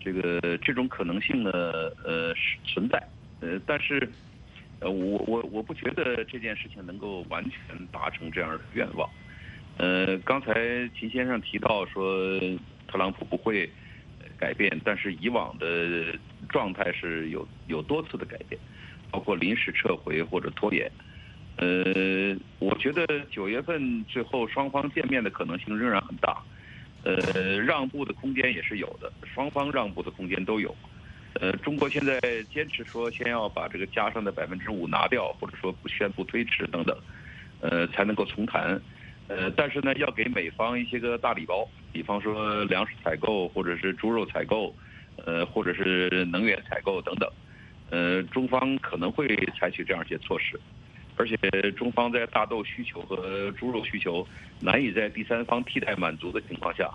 [0.00, 1.52] 这个这种可能性呢，
[2.04, 3.00] 呃，是存在。
[3.40, 4.10] 呃，但是，
[4.80, 9.08] 呃，我我我不觉得这件事情能够完全达成这样的愿望。
[9.76, 10.54] 呃，刚才
[10.98, 12.40] 秦先生提到说，
[12.88, 13.70] 特朗普不会。
[14.38, 16.14] 改变，但是以往的
[16.48, 18.60] 状态是有有多次的改变，
[19.10, 20.90] 包括临时撤回或者拖延。
[21.56, 26.40] 呃，我觉得九月份最后双方见面的可能性仍然很大，
[27.02, 30.74] 呃，让步的空间也是有的，双方让步的空间都有。
[31.40, 32.20] 呃，中国现在
[32.52, 36.96] 坚持说先要把这个加上的百分之五拿掉，或者说不宣布推迟等等，
[37.60, 38.80] 呃，才能够重谈。
[39.28, 44.74] 呃，但是呢，要给美方一些个大礼包，比方说粮食采购，或者是猪肉采购，
[45.26, 47.30] 呃，或者是能源采购等等，
[47.90, 49.26] 呃，中方可能会
[49.58, 50.58] 采取这样一些措施，
[51.16, 51.36] 而且
[51.72, 54.26] 中方在大豆需求和猪肉需求
[54.60, 56.90] 难以在第三方替代满足的情况下，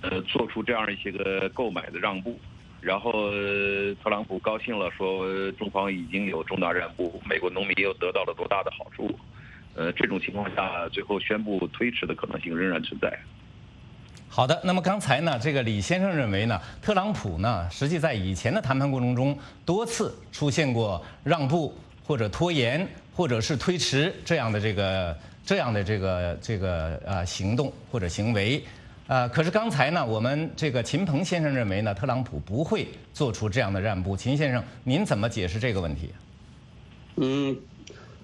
[0.00, 2.40] 呃，做出这样一些个购买的让步，
[2.80, 3.30] 然后
[4.02, 9.14] 特朗普高兴了，说中方已经有重大让步，美国农民又得到了多大的好处。
[9.74, 13.12] 呃，这种情况下，最后宣布推迟的可能性仍然存在。
[14.28, 28.62] 好的，那么刚才呢，这个李先生认为呢，特朗普呢，实际在以前的谈判过程中多次出现过让步或者拖延或者是推迟这样的这个这样的这个这个呃行动或者行为。
[29.06, 34.16] 呃，可是刚才呢，我们这个秦鹏先生认为呢，特朗普不会做出这样的让步。
[34.16, 36.10] 秦先生，您怎么解释这个问题？
[37.16, 37.56] 嗯，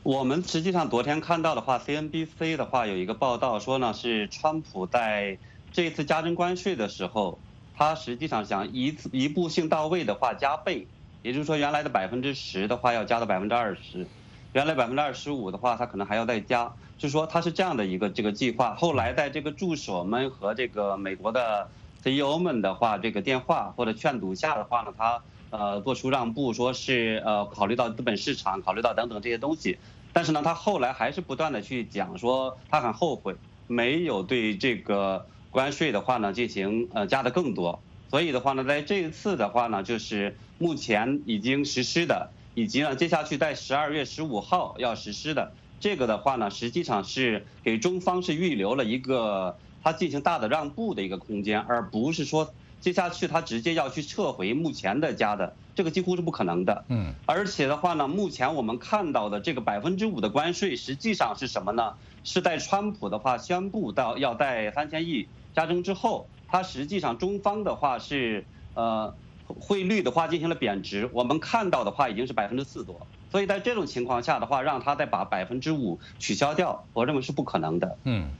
[0.02, 5.36] 我们实际上昨天看到的话，CNBC 的话有一个报道说呢，是川普在
[5.72, 7.38] 这次加征关税的时候，
[7.76, 10.86] 他实际上想一次一步性到位的话加倍，
[11.22, 14.06] 也就是说原来的百分之十的话要加到百分之二十，
[14.54, 16.72] 原来百分之二十五的话他可能还要再加。
[16.96, 21.68] 就是说他是这样的一个这个计划，后来在这个助手们和这个美国的
[22.02, 25.20] CEO 们的话，这个电话或者劝阻下的话呢，他
[25.50, 29.78] 呃做出让步，说是呃考虑到资本市场，考虑到等等这些东西，
[30.12, 33.36] 但是呢，他后来还是不断的去讲说他很后悔
[33.66, 37.80] 没有对这个关税的话呢进行呃加的更多，
[38.10, 45.52] 所以的话呢，在这一次的话呢，就是目前已经实施的，以及呢接下去在十二月十五号要实施的。
[45.80, 56.84] 这个的话呢，实际上是给中方是预留了一个他进行大的让步的一个空间，而不是说接下去他直接要去撤回目前的加的，这个几乎是不可能的。
[56.88, 57.14] 嗯。
[57.26, 61.94] 而且的话呢，目前我们看到的这个百分之五的关税，实际上是什么呢？
[62.24, 69.14] 是在川普的话宣布到要在三千亿加征之后，它实际上中方的话是呃
[69.46, 73.06] 汇率的话进行了贬值，我们看到的话已经是百分之四多。
[73.30, 77.96] 所以在这种情况下的话，让他再把百分之五取消掉，我认为是不可能的。
[78.04, 78.30] 嗯。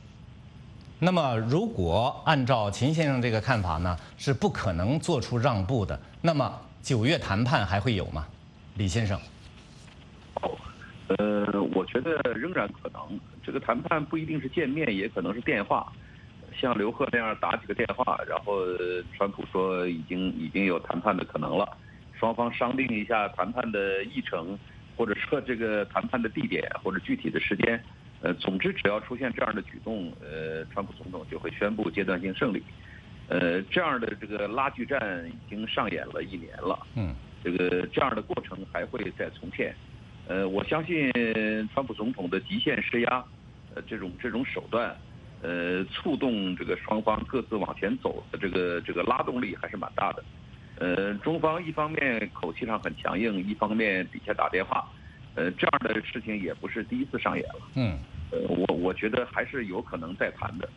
[1.03, 5.99] 那么，如果按照秦先生这个看法呢，是不可能做出让步的。
[6.21, 8.27] 那么，九月谈判还会有吗？
[8.77, 9.19] 李先生。
[10.43, 10.51] 哦，
[11.09, 13.01] 呃，我觉得仍然可能。
[13.43, 15.91] 这个谈判不一定是见面，也可能是电话，
[16.55, 18.57] 像刘鹤那样打几个电话，然后
[19.17, 21.67] 川普说已经已经有谈判的可能了，
[22.19, 24.59] 双方商定一下谈判的议程。
[24.97, 27.83] 或者说这个谈判的地点或者具体的时间，
[28.23, 32.63] 呃，总之只要出现这样的举动，呃，川普总统就会宣布阶段性胜利。
[33.29, 36.79] 呃，这样的这个拉锯战已经上演了一年了。
[36.97, 37.15] 嗯。
[37.43, 39.75] 这个这样的过程还会再重现。
[40.29, 41.11] 呃，我相信
[41.73, 43.25] 川普总统的极限施压，
[43.75, 44.95] 呃，这种这种手段，
[45.41, 50.23] 呃，触动这个双方各自往前走的这个这个拉动力还是蛮大的。
[50.77, 54.87] 呃，中方一方面口气上很强硬，一方面底下打电话，
[55.41, 57.61] 呃，这样的事情也不是第一次上演了。
[57.77, 57.97] 嗯，
[58.31, 60.69] 呃，我我觉得还是有可能再谈的。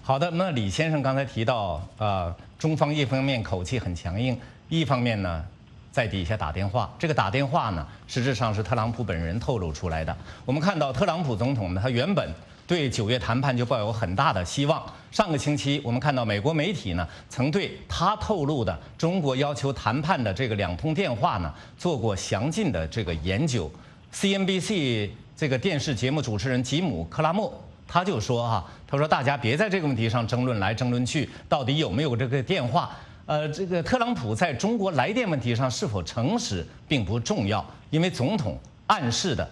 [0.00, 4.38] 好的，那李先生刚才提到，呃，中方一方面口气很强硬，
[4.70, 5.44] 一方面呢
[5.90, 6.90] 在底下打电话。
[6.98, 10.16] 这个打电话呢，实质上是特朗普本人透露出来的。
[10.46, 12.32] 我们看到特朗普总统呢，他原本。
[12.66, 14.82] 对九月谈判就抱有很大的希望。
[15.10, 23.70] 上个星期，我们看到美国媒体呢，曾对他透露的中国要求谈判的这个两通电话呢，做过详尽的这个研究。
[24.12, 27.52] CNBC 这个电视节目主持人吉姆·克拉默
[27.86, 32.90] 他就说哈，他说大家别在这个问题上争论来争论去，到底有没有这个电话？
[33.26, 39.48] 呃，这个特朗普在中国来电问题上是否诚实并不重要，因为总统暗示的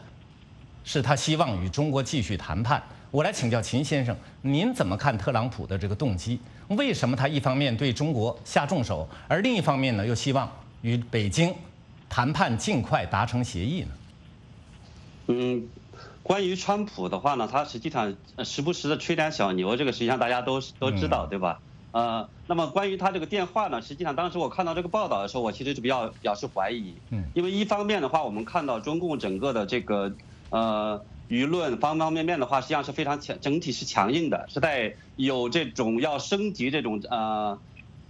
[0.82, 2.82] 是他希望与中国继续谈判。
[3.12, 6.40] 我来请教秦先生，您怎么看特朗普的这个动机？
[6.68, 10.50] 为什么他一方面对中国下重手，而另一方面呢又希望
[10.80, 11.54] 与北京
[12.08, 13.88] 谈判尽快达成协议呢？
[15.26, 15.68] 嗯，
[16.22, 21.60] 关于川普的话呢，他实际上时不时的吹点小牛，这个实际上大家都都知道，对吧？
[21.90, 26.94] 呃，那么关于他这个电话呢，实际上当时我看到这个报道的时候，我其实是比较表示怀疑。
[27.10, 30.10] 嗯，因为一方面的话，我们看到中共整个的这个
[30.48, 31.04] 呃。
[31.28, 37.60] 舆论方方面面的话，实际上是非常强，整体是强硬的，是在有这种要升级这种呃，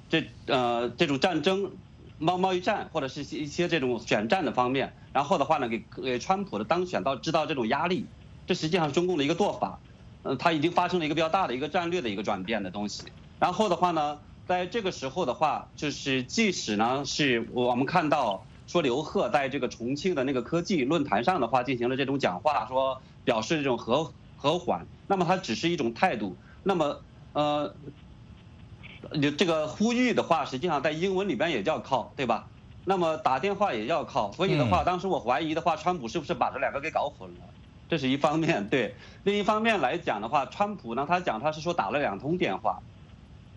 [0.09, 1.79] 这呃这种战争
[2.19, 8.13] 贸贸易战或者是一些这种选战的方面，然后的话呢，给给川普的当选到制造这种压力，
[8.47, 9.83] 这实际上是中共的一个做法，
[10.23, 13.13] 嗯，它已经发生了一个比较大的一个战略的一个转变的东西。
[13.39, 23.01] 然后的话呢，在这个时候的话，就是即使呢是我们看到说刘鹤在这个重庆的那个科技论坛上的话进行了这种讲话，说。
[23.25, 26.37] 表示这种和和缓，那么它只是一种态度。
[26.65, 27.01] 那么，
[27.35, 27.73] 呃，
[29.13, 32.49] 你这个呼吁的话，实际上在英文里边也叫 call，对吧？
[32.85, 37.45] 那么打电话也要 call，所以的话，当时我怀疑的话，川普是不是把这两个给搞混了？
[37.89, 38.97] 这是一方面，对。
[39.23, 42.83] 另一方面来讲的话，川普呢，他讲他是说打了两通电话，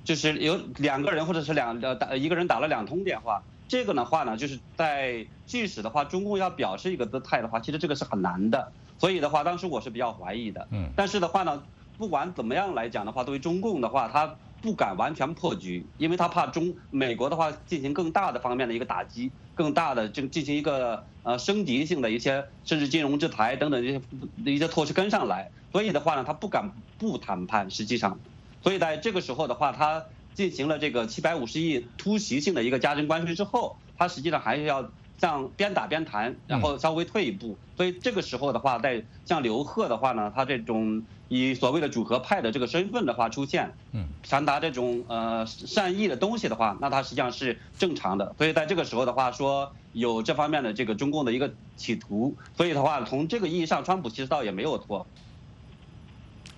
[0.04, 8.72] 就是有两个人或者是两呃打一个人打了两通电话，这个的话呢，就是在即使的话，中共要表示一个姿态的话，其实这个是很难的。
[8.98, 10.68] 所以的话，当时我是比较怀疑的。
[10.72, 10.90] 嗯。
[10.96, 11.64] 但是的话呢，
[11.98, 24.02] 不管怎么样来讲的话，对于中共的话，他不敢完全破局，因为他怕中美国的话进行更大的方面的一个打击，更大的就进行一个呃升级性的一些甚至金融制裁等等这些
[24.46, 25.52] 一些措施跟上来。
[25.72, 28.18] 所以的话呢，他不敢不谈判，实际上，
[28.64, 30.06] 所以在这个时候的话，他
[30.36, 34.88] 进行了这个七百五十亿突袭性的一个加征关税之后，他实际上还是要。
[35.18, 48.36] 像边打边谈，然后稍微退一步，所以这个时候的话，在像刘鹤的话呢，他这种以所谓的主和派的这个身份的话出现，嗯，传达这种呃善意的东西的话，那他实际上是正常的。
[48.38, 55.08] 所以在这个时候的话，说有这方面的这个中共的一个企图，所以的话，从这个意义上，川普其实倒也没有错。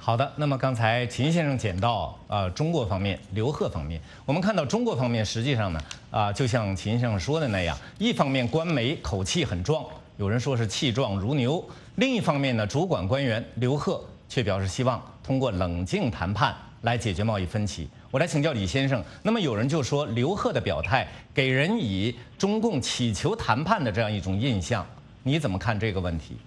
[0.07, 9.83] 好的，那么刚才秦先生讲到呃中国方面，刘鹤方面，我们看到中国方面实际上呢啊，就像秦先生说的那样，一方面官媒口气很壮，
[10.15, 11.61] 有人说是气壮如牛；
[11.95, 17.89] 另一方面呢，主管官员刘鹤却表示希望通过冷静谈判来解决贸易分歧。
[18.09, 24.87] 我来请教李先生，那么有人就说刘鹤的表态给人以中共乞求谈判的这样一种印象，
[25.23, 26.37] 你怎么看这个问题？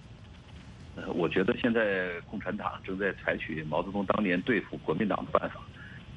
[0.95, 5.61] 呃，我觉得现在共产党正在采取毛泽东当年对付国民党的办法，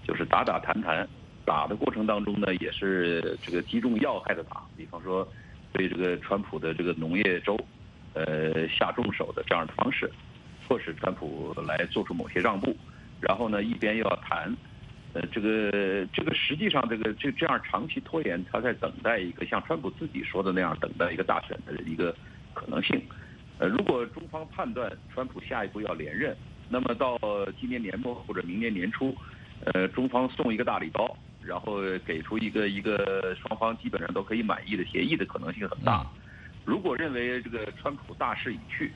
[0.06, 1.08] 就是打打谈谈，
[1.44, 5.26] 打的过程当中呢，也是这个击中要害的打，比方说
[5.72, 7.56] 对这个川普的这个农业州，
[8.14, 10.10] 呃下重手的这样的方式，
[10.66, 12.76] 迫使川普来做出某些让步，
[13.20, 14.52] 然后呢一边又要谈，
[15.12, 22.12] 呃这个这个实际上这个这这样长期拖延，他在等待一个像川普自己说的那样等待一个大选的一个
[22.52, 23.00] 可能性。
[23.58, 26.36] 呃，如果中方判断川普下一步要连任，
[26.68, 27.16] 那么到
[27.60, 29.14] 今年年末或者明年年初，
[29.66, 36.04] 呃，中方送一个大礼包，然后给出一个一个双方基本上都可以满意的协议的可能性很大。
[36.64, 38.90] 如果认为这个川普大势已去，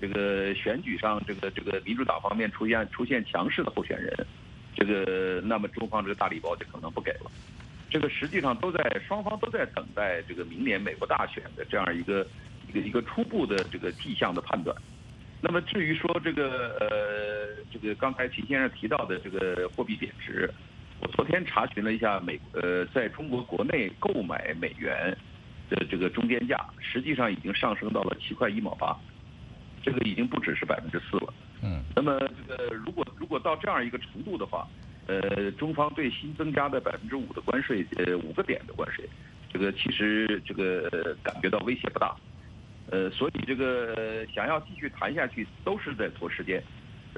[0.00, 4.26] 这个选举上这个这个民主党方面出现出现强势的候选人，
[4.74, 7.30] 这个那么中方这个大礼包就可能不给了。
[7.90, 12.26] 这个实际上都在双方都在等待这个明年美国大选的这样一个。
[12.68, 14.74] 一个一个初步的这个迹象的判断，
[15.40, 20.50] 那么至于说这个呃，这个刚才秦先生提到的这个货币贬值，
[21.00, 25.16] 我昨天查询了一下美呃，在中国国内购买美元
[25.68, 28.96] 的这个中间价，实际上已经上升到了七块一毛八，
[29.82, 31.34] 这个已经不只是百分之四了。
[31.62, 31.82] 嗯。
[31.94, 34.66] 那么这个如果如果到这样一个程度的话，
[35.06, 39.06] 呃，中方对新增加的百分之五的关税，呃，五个点的关税，
[39.52, 42.16] 这个其实这个感觉到威胁不大。
[42.94, 46.62] 呃，所以这个想要继续谈下去，都是在拖时间。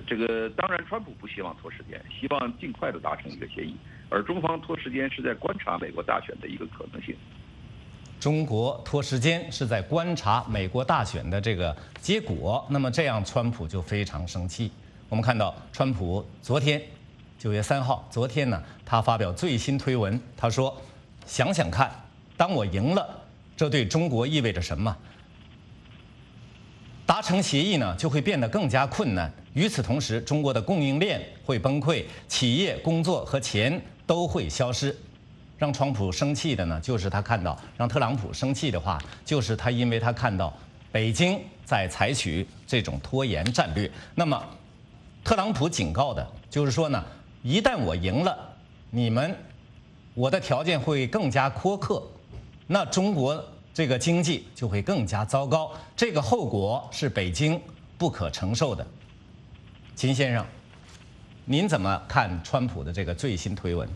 [0.06, 3.76] 这个当然，川普不希望拖时间，希望尽快的达成一个协议。
[4.08, 7.14] 而中方拖时间是在观察美国大选的一个可能性。
[8.18, 12.66] 中国拖时间是在观察美国大选的这个结果。
[12.70, 14.72] 那么这样，川普就非常生气。
[15.10, 16.80] 我们看到，川普昨天
[17.36, 20.74] 九月三号，昨天呢，他发表最新推文，他说
[21.26, 21.90] ：“想想看，
[22.34, 23.22] 当我赢了，
[23.54, 24.96] 这对中国意味着什么？”
[27.06, 29.32] 达成协议呢，就会变得更加困难。
[29.54, 34.94] 与此同时，中国的供应链会崩溃，企业、工作和钱都会消失。
[35.56, 40.52] 让川普生气的呢，就是他看到；让特朗普生气的话，就是他因为他看到
[40.90, 43.88] 北京在采取这种拖延战略。
[44.14, 44.44] 那么，
[45.22, 47.02] 特朗普警告的就是说呢，
[47.42, 48.36] 一旦我赢了，
[48.90, 49.34] 你们
[50.12, 52.02] 我的条件会更加苛刻，
[52.66, 53.42] 那中国。
[53.76, 57.60] 这个经济就会更加糟糕，这个后果是北京
[57.98, 58.86] 不可承受的。
[59.94, 60.46] 秦先生，
[61.44, 63.86] 您怎么看川普的这个最新推文？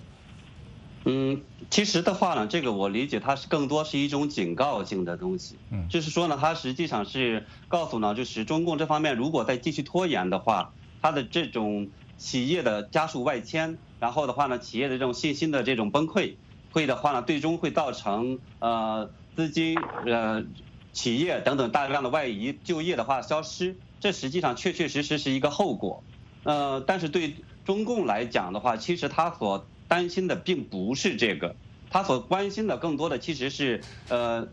[1.07, 5.57] 嗯，其实的话呢，这个我理解它是更多是一种警告性的东西。
[5.70, 16.35] 嗯，就是说呢，它实际上是告诉呢，就是中共这方面如果再继续拖延的话，它的这种企业的加速外迁，然后的话呢，企业的这种信心的这种崩溃，
[16.70, 19.11] 会的话呢，最终会造成呃。
[19.37, 20.45] 资金、呃，
[20.93, 26.03] 企业等等大量的外移就业的话消失，这实际上确确实实是一个后果。
[26.43, 31.55] 呃，但是对中共来讲的话，其实他所担心的并不是这个，
[31.91, 34.49] 他所关心的更多的其实是呃，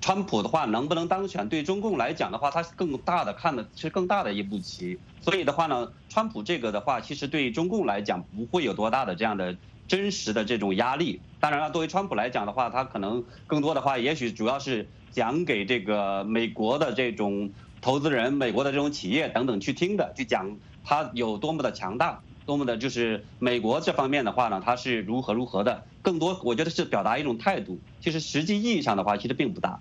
[0.00, 1.48] 川普的话能不能当选？
[1.48, 4.98] 对中共来讲的话，他更大的看的是更大的一步棋。
[5.20, 9.56] 所以的话呢，川普这个的话，其实对中共来讲不会有多大的这样的。
[9.88, 22.20] 真实的这种压力，当然了，作为川普来讲的话，他可能更多的话，也许主要是讲给这个美国的这种投资人、美国的这种企业等等去听的，去讲他有多么的强大。
[22.44, 29.80] 多么的，就是美国这方面的话呢，它是如何如何的，更多我觉得是表达一种态度，其实实际意义上的话，其实并不大。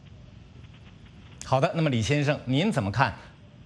[1.46, 3.14] 好的，那么李先生，您怎么看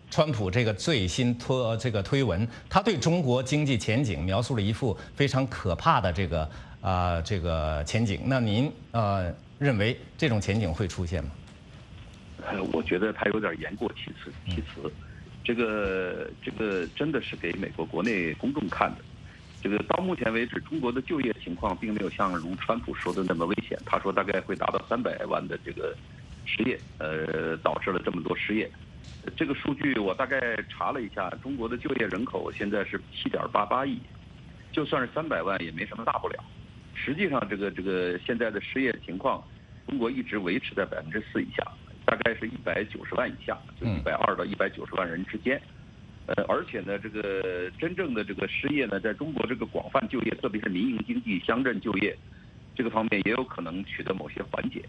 [0.10, 2.48] 川普这个最新推这个推文？
[2.70, 6.50] 他对中国经济前景描述了一幅非常可怕的这个
[6.82, 8.22] 啊这个前景。
[8.26, 11.30] 那您呃认为这种前景会出现吗？
[12.48, 14.92] 呃，我觉得他有点言过其词，其词。
[15.44, 18.98] 这个这个真的是给美国国内公众看的。
[19.62, 23.78] 这个到目前为止，中国的就业情况并没有像如川普说的那么危险。
[23.86, 25.94] 他说大概会达到三百万的这个
[26.46, 28.72] 失业，呃，导致了这么多失业。
[29.36, 30.40] 这个数据我大概
[30.70, 34.00] 查了一下，中国的就业人口现在是七点八八亿，
[34.72, 36.44] 就算是三百万也没什么大不了。
[36.94, 39.44] 实际上，这个这个现在的失业情况，
[39.88, 41.64] 中国一直维持在百分之四以下。
[42.06, 45.62] 大概是一百九十万以下，就一百二到一百九十万人之间。
[46.26, 52.18] 呃，而且呢，这个真正的这个失业呢，在中国这个广泛就业，特别是民营经济、乡镇就业
[52.74, 54.84] 这个方面，也有可能取得某些缓解。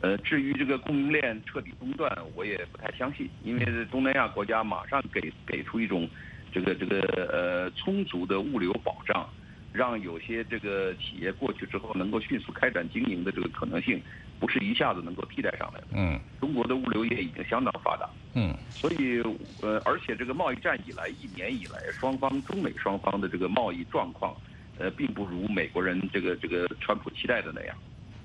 [0.00, 6.08] 呃，至于这个供应链彻底中断，我也不太相信，因为东南亚国家马上给给出一种
[6.52, 7.00] 这个这个
[7.32, 9.28] 呃充足的物流保障。
[9.70, 14.00] 让有些这个企业过去之后能够迅速开展经营的这个可能性，
[14.40, 15.86] 不是一下子能够替代上来的。
[15.92, 18.08] 嗯，中国的物流业已经相当发达。
[18.34, 19.22] 嗯，所以
[19.60, 24.34] 呃，而且这个贸易战以来一年以来，双方中美双方的这个贸易状况，
[24.78, 27.76] 呃，并不如美国人这个这个川普期待的那样。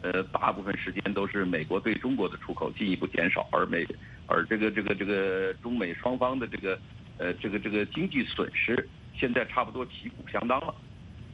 [0.04, 3.88] 呃，大部分时间都是美国对中国的出口进一步减少，而美
[4.28, 6.78] 而这个这个这个中美双方的这个
[7.18, 10.76] 呃这个这个经济损失，现在差不多旗鼓相当了。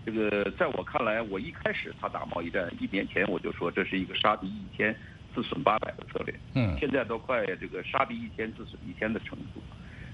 [0.06, 4.96] 这个在我看来，我一开始他打贸易战一年前我就说这是一个杀敌一千
[5.34, 6.34] 自损八百的策略。
[6.54, 9.62] 嗯，现在都快这个杀敌一千自损一千的程度，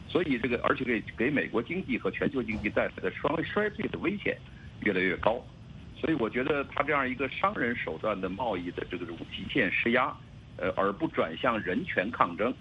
[0.08, 4.38] 所以这个而且给给美国经济和全球经济带来的双衰退的危险
[4.82, 5.46] 越来越高，
[6.06, 10.16] 所以我觉得他这样一个商人手段的贸易的这个极限施压，
[10.58, 12.54] 呃，而不转向人权抗争，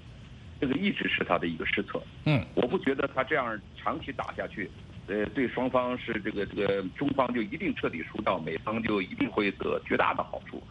[0.59, 2.03] 这个一直是他的一个失策。
[2.25, 4.71] 嗯，我不觉得他这样长期打下去。
[5.09, 10.63] 呃，对双方是这个这个中方就一定彻底输掉，美方就一定会得绝大的好处，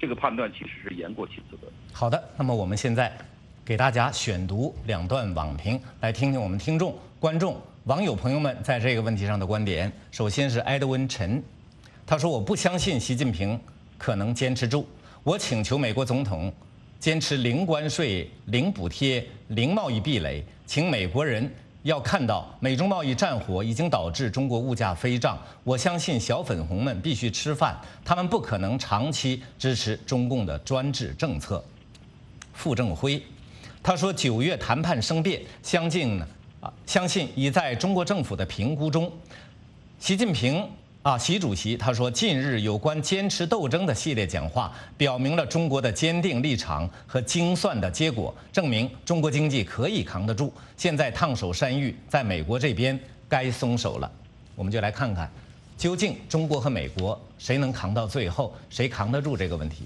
[0.00, 1.70] 这个判断其实是言过其实的。
[1.92, 3.12] 好的，那么我们现在
[3.62, 9.92] 给大家选读两段网评，来听听我们听众、观众、网友朋友们在这个问题上的观点。
[10.10, 11.42] 首先是埃德温陈，
[12.06, 13.58] 他说：“我不相信习近平
[13.98, 14.86] 可能坚持住，
[15.22, 16.52] 我请求美国总统
[16.98, 21.50] 坚持零关税、零补贴、零贸易壁垒，请美国人。”
[21.82, 31.60] 要看到美中贸易战火已经导致中国物价飞涨，我相信小粉红们必须吃饭，他们不可能长期支持中共的专制政策。
[32.52, 33.20] 傅政辉，
[33.82, 36.22] 他说九月谈判生变，相信
[36.60, 39.10] 啊，相信已在中国政府的评估中，
[39.98, 40.64] 习近平。
[41.02, 50.54] 啊，习主席他说，近日有关坚持斗争的系列讲话，表明了中国的坚定立场和精算的结果，证明中国经济可以扛得住。
[50.76, 52.96] 现在烫手山芋在美国这边
[53.28, 54.08] 该松手了，
[54.54, 55.28] 我们就来看看，
[55.76, 59.82] 究竟中国和美国谁能扛到最后，谁扛得住这个问题。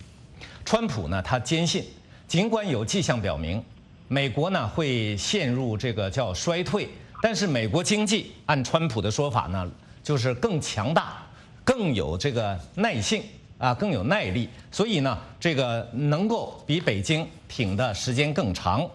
[0.66, 1.82] 川普呢，他坚信，
[2.28, 3.64] 尽管有迹象表明，
[4.06, 6.86] 美国呢会陷入这个叫衰退，
[7.22, 9.66] 但是美国经济按川普的说法呢。
[10.06, 11.16] 就是更强大，
[11.64, 13.20] 更有这个耐性
[13.58, 18.88] 啊，更有耐力，所以呢，这个能够比北京挺的时间更长。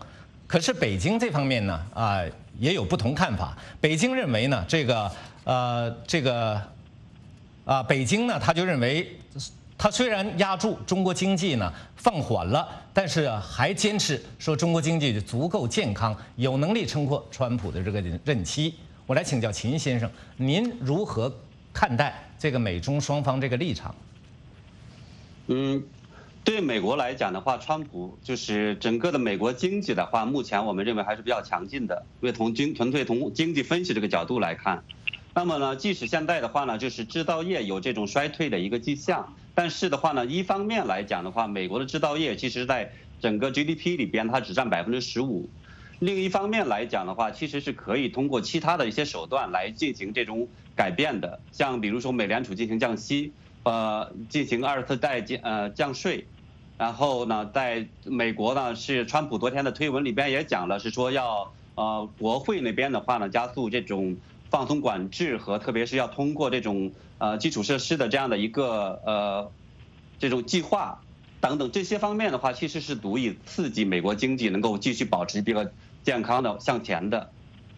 [0.47, 2.21] 可是北京这方面呢，啊，
[2.57, 3.57] 也有不同看法。
[3.81, 5.11] 北京认为呢，这个
[5.43, 6.61] 呃，这个
[7.65, 9.05] 啊，北京呢，他就认为，
[9.77, 18.75] 他虽然压住中国经济呢放缓了，但是还坚持说中国经济足够健康，有能力撑过川普的这个任期。
[19.11, 21.29] 我来请教秦先生，您如何
[21.73, 23.93] 看待这个美中双方这个立场？
[25.47, 25.83] 嗯，
[26.45, 32.05] 对美国来讲的话，川普就是整个的美国经济的话，目前我们认为还是比较强劲的。
[32.21, 34.81] 因为从经纯粹从经济分析这个角度来看，
[35.33, 42.89] 那么呢，即使现在的话呢，就是制造业有这种衰退的一个迹象，但是的话呢，一方面来讲的话，美国的制造业其实在
[43.19, 45.49] 整个 GDP 里边，它只占百分之十五。
[46.01, 53.31] 另一方面来讲的话，其实是可以通过其他的一些手段来进行这种改变的，像比如说美联储进行降息，
[53.61, 56.25] 呃，进行二次代降呃降税，
[56.79, 64.17] 然后呢，在美国呢是川普昨天的推文里边也讲了，是说要呃国会那边的话呢加速这种
[64.49, 69.51] 放松管制和特别是要通过这种呃基础设施的这样的一个呃
[70.17, 71.03] 这种计划
[71.39, 75.71] 等等这些方面的话，其实是足以刺激美国经济能够继续保持这个。
[76.03, 77.31] 健康的向前的，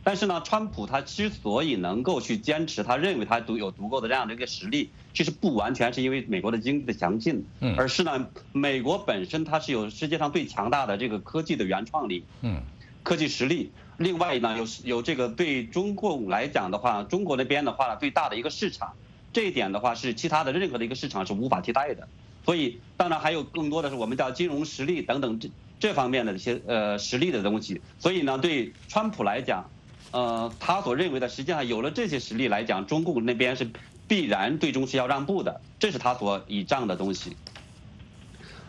[0.03, 12.61] 但是呢，川普他之所以能够去坚持，他认为他独有足够的这样的一个实力，其实不完全是因为美国的经济的强劲，嗯而是呢，美国本身它是有世界上最强大的这个科技的原创力，嗯，
[13.03, 13.71] 科技实力。
[13.97, 18.93] 另外呢，有有这个对中共来讲的话，中国那边的话呢，最大的一个市场，
[19.31, 22.07] 这一点的话是其他的任何的一个市场是无法替代的。
[22.43, 25.49] 所以，当然还有更多的是我们叫金融实力等等这
[25.79, 27.81] 这方面的一些呃实力的东西。
[27.99, 29.69] 所以呢，对川普来讲，
[30.11, 33.69] 呃，他所认为的，实际上有了这些实力来讲，中共那边是
[34.07, 37.35] 必然最终是要让步的，这是他所倚仗的东西。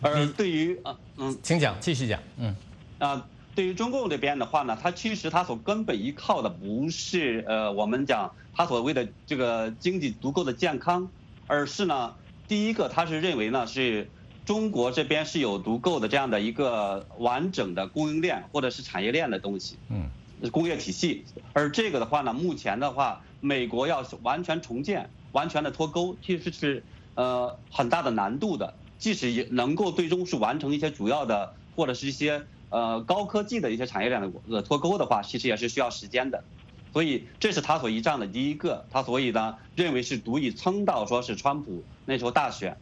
[0.00, 2.54] 而对于呃嗯，请讲，继续讲，嗯，
[2.98, 11.08] 啊，对于中共这边的话呢，它其实它所根本依靠的不是呃我们讲它所谓的这个经济足够的健康，
[11.46, 12.14] 而是呢，
[12.46, 14.10] 第一个它是认为呢是
[14.44, 20.10] 中国这边是有足够的这样的一个完整的供应链或者是产业链的东西，嗯，
[20.50, 21.24] 工业体系，
[21.54, 26.84] 而这个的话呢，目前的话，美国要完全重建、完全的脱钩，其实是
[27.14, 28.74] 呃很大的难度的。
[28.98, 36.44] 即使也能够最终是完成一些主要的或者是一些呃高科技的一些产业链的呃脱钩的话，其实也是需要时间的。
[36.92, 42.76] 所以这是他所依仗的第一个，他所以呢认为是足以撑到说是川普那时候大选。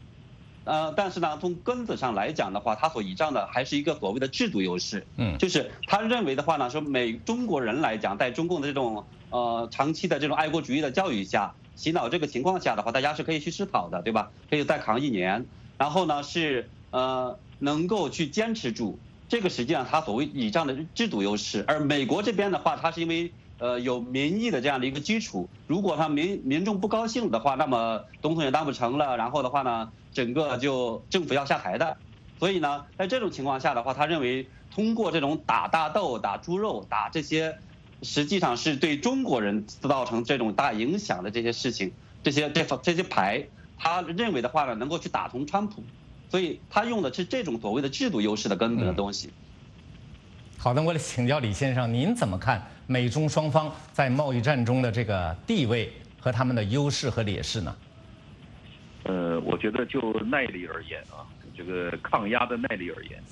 [0.64, 5.06] 呃，但是呢，从根子上来讲的话，他所倚仗的还是一个所谓的制度优势。
[5.16, 14.30] 嗯就是他认为的话呢，说美中国人来讲，在中共的这种呃长期的这种爱国主义的教育下，洗脑这个情况下的话，大家是可以去思考的，对吧？
[14.48, 15.46] 可以再扛一年，
[15.78, 18.98] 然后呢是呃能够去坚持住，
[19.28, 21.64] 这个实际上他所谓倚仗的制度优势。
[21.66, 31.96] 而美国这边的话，它是因为呃有民意的这样的一个基础，如果他民民众不高兴的话，那么总统也当不成了，然后的话呢，整个就政府要下台的。
[32.38, 37.56] 所以呢，在这种情况下的话，他认为通过这种打大豆、打猪肉、打这些，
[38.02, 41.92] 实际上是对中国人造成这种大影响的这些事情，
[42.22, 43.46] 这些这这些牌，
[43.78, 45.84] 他认为的话呢，能够去打通川普，
[46.28, 49.30] 所以他用的是这种所谓的制度优势的根本的东西。
[50.58, 57.76] 好的，我来请教李先生，您怎么看美中双方在贸易战中的这个地位和他们的优势和劣势呢？
[59.04, 61.26] 呃，我觉得就耐力而言啊，
[61.56, 63.22] 这个抗压的耐力而言，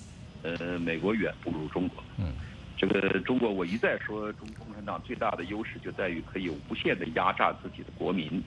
[0.42, 2.02] 呃，美国远不如中国。
[2.18, 2.32] 嗯，
[2.76, 8.42] 这个中国我一再说，中共产党最大的优势就在于可以无限的压榨自己的国民，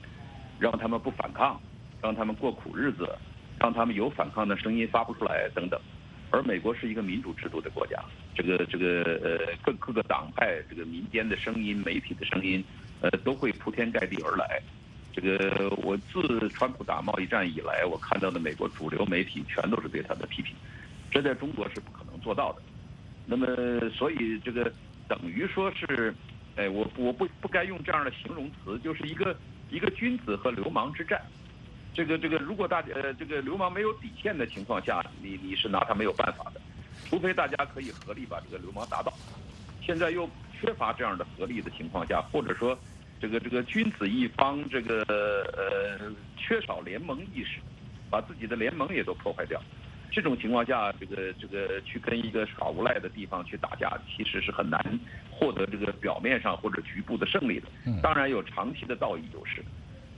[0.59, 1.59] 让他们不反抗，
[2.01, 3.07] 让他们过苦日子，
[3.59, 5.79] 让他们有反抗的声音发不出来等等。
[6.29, 8.03] 而美国是一个民主制度的国家，
[8.35, 12.61] 这个这个呃各各个党派这个民间的声音、媒体的声音，
[13.01, 14.59] 呃都会铺天盖地而来。
[15.15, 20.55] 这个我自川普打贸易战以来，我看到的美国主流媒体全都是对他的批评，
[21.11, 22.61] 这在中国是不可能做到的。
[23.27, 23.45] 那么，
[23.91, 24.73] 所以这个
[25.07, 26.11] 等于说是，
[26.55, 29.37] 哎，我我不不该用这样的形容词，就是一个
[29.69, 31.21] 一个君子和流氓之战。
[31.93, 36.61] 这个这个，如果大家呃这个流氓没有底线的情况下，你你是拿他没有办法的，
[37.07, 39.13] 除非大家可以合力把这个流氓打倒。
[39.79, 40.27] 现在又
[40.59, 42.75] 缺乏这样的合力的情况下，或者说。
[43.23, 45.01] 这个这个君子一方，这个
[45.57, 47.61] 呃缺少联盟意识，
[48.09, 49.61] 把自己的联盟也都破坏掉。
[50.11, 54.77] 这种情况下，这个这个去跟一个耍无赖的地方去打架，其实是很难
[55.31, 57.67] 获得这个表面上或者局部的胜利的。
[58.01, 59.63] 当然有长期的道义优势。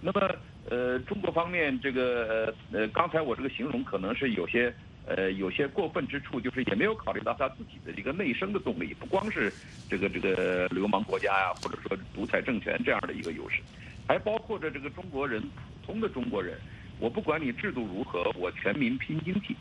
[0.02, 0.36] 那么
[0.68, 4.74] 呃，中国方面这个呃呃，刚才我这个形容可能是有些。
[5.08, 9.54] 呃，有些过分之处，就是也没有考虑到他自己的一个内生的动力，不光是
[9.88, 13.62] 这个这个流氓国家呀，或者说独裁政权这样的一个优势，
[14.08, 16.58] 还包括着这个中国人普通的中国人，
[17.00, 19.56] 我不管你制度如何，我全民拼经济，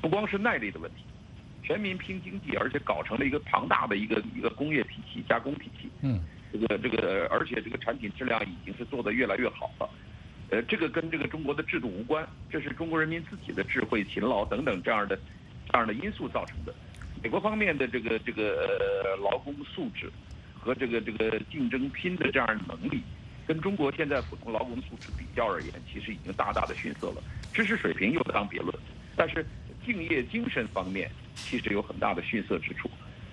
[0.00, 1.02] 不光是耐力的问题，
[1.62, 9.90] 全民拼经济，而且搞成了一个庞大的一个一个工业体系、加工体系，嗯，这个这个，而且这个产品质量已经是做得越来越好了。
[10.50, 15.18] 呃，这个跟这个中国的制度无关，这是中国人民自己的智慧、勤劳等等这样的
[15.70, 16.74] 这样的因素造成的。
[17.22, 20.10] 美国方面的这个这个劳工素质
[20.54, 23.02] 和这个这个竞争拼的这样的能力，
[23.46, 27.22] 跟中国现在普通劳工素质比较而言，其实已经大大的逊色了。
[27.52, 28.72] 知识水平又当别论，
[29.16, 29.44] 但是
[29.84, 32.88] 敬业精神方面其实有很大的逊色之处，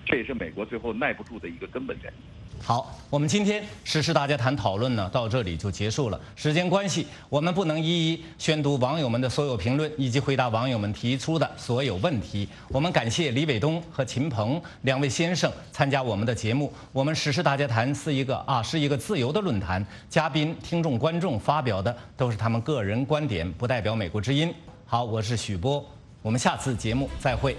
[0.06, 2.18] 这也是美国最后耐不住的一个根本原因。
[2.62, 6.18] 好，我们今天时事大家谈讨论呢，到这里就结束了。
[6.34, 12.48] 时间关系，我们不能一一宣读网友们的所有评论，以及回答网友们提出的所有问题。
[12.68, 16.72] 我们感谢李伟东和秦鹏两位先生参加我们的节目。
[16.92, 24.52] 我们时事大家谈是一个啊，是一个自由的论坛，嘉宾、听众、观众发表的都是他们个人观点，不代表美国之音。
[24.86, 25.84] 好，我是许波，
[26.22, 27.54] 我们下次节目再会。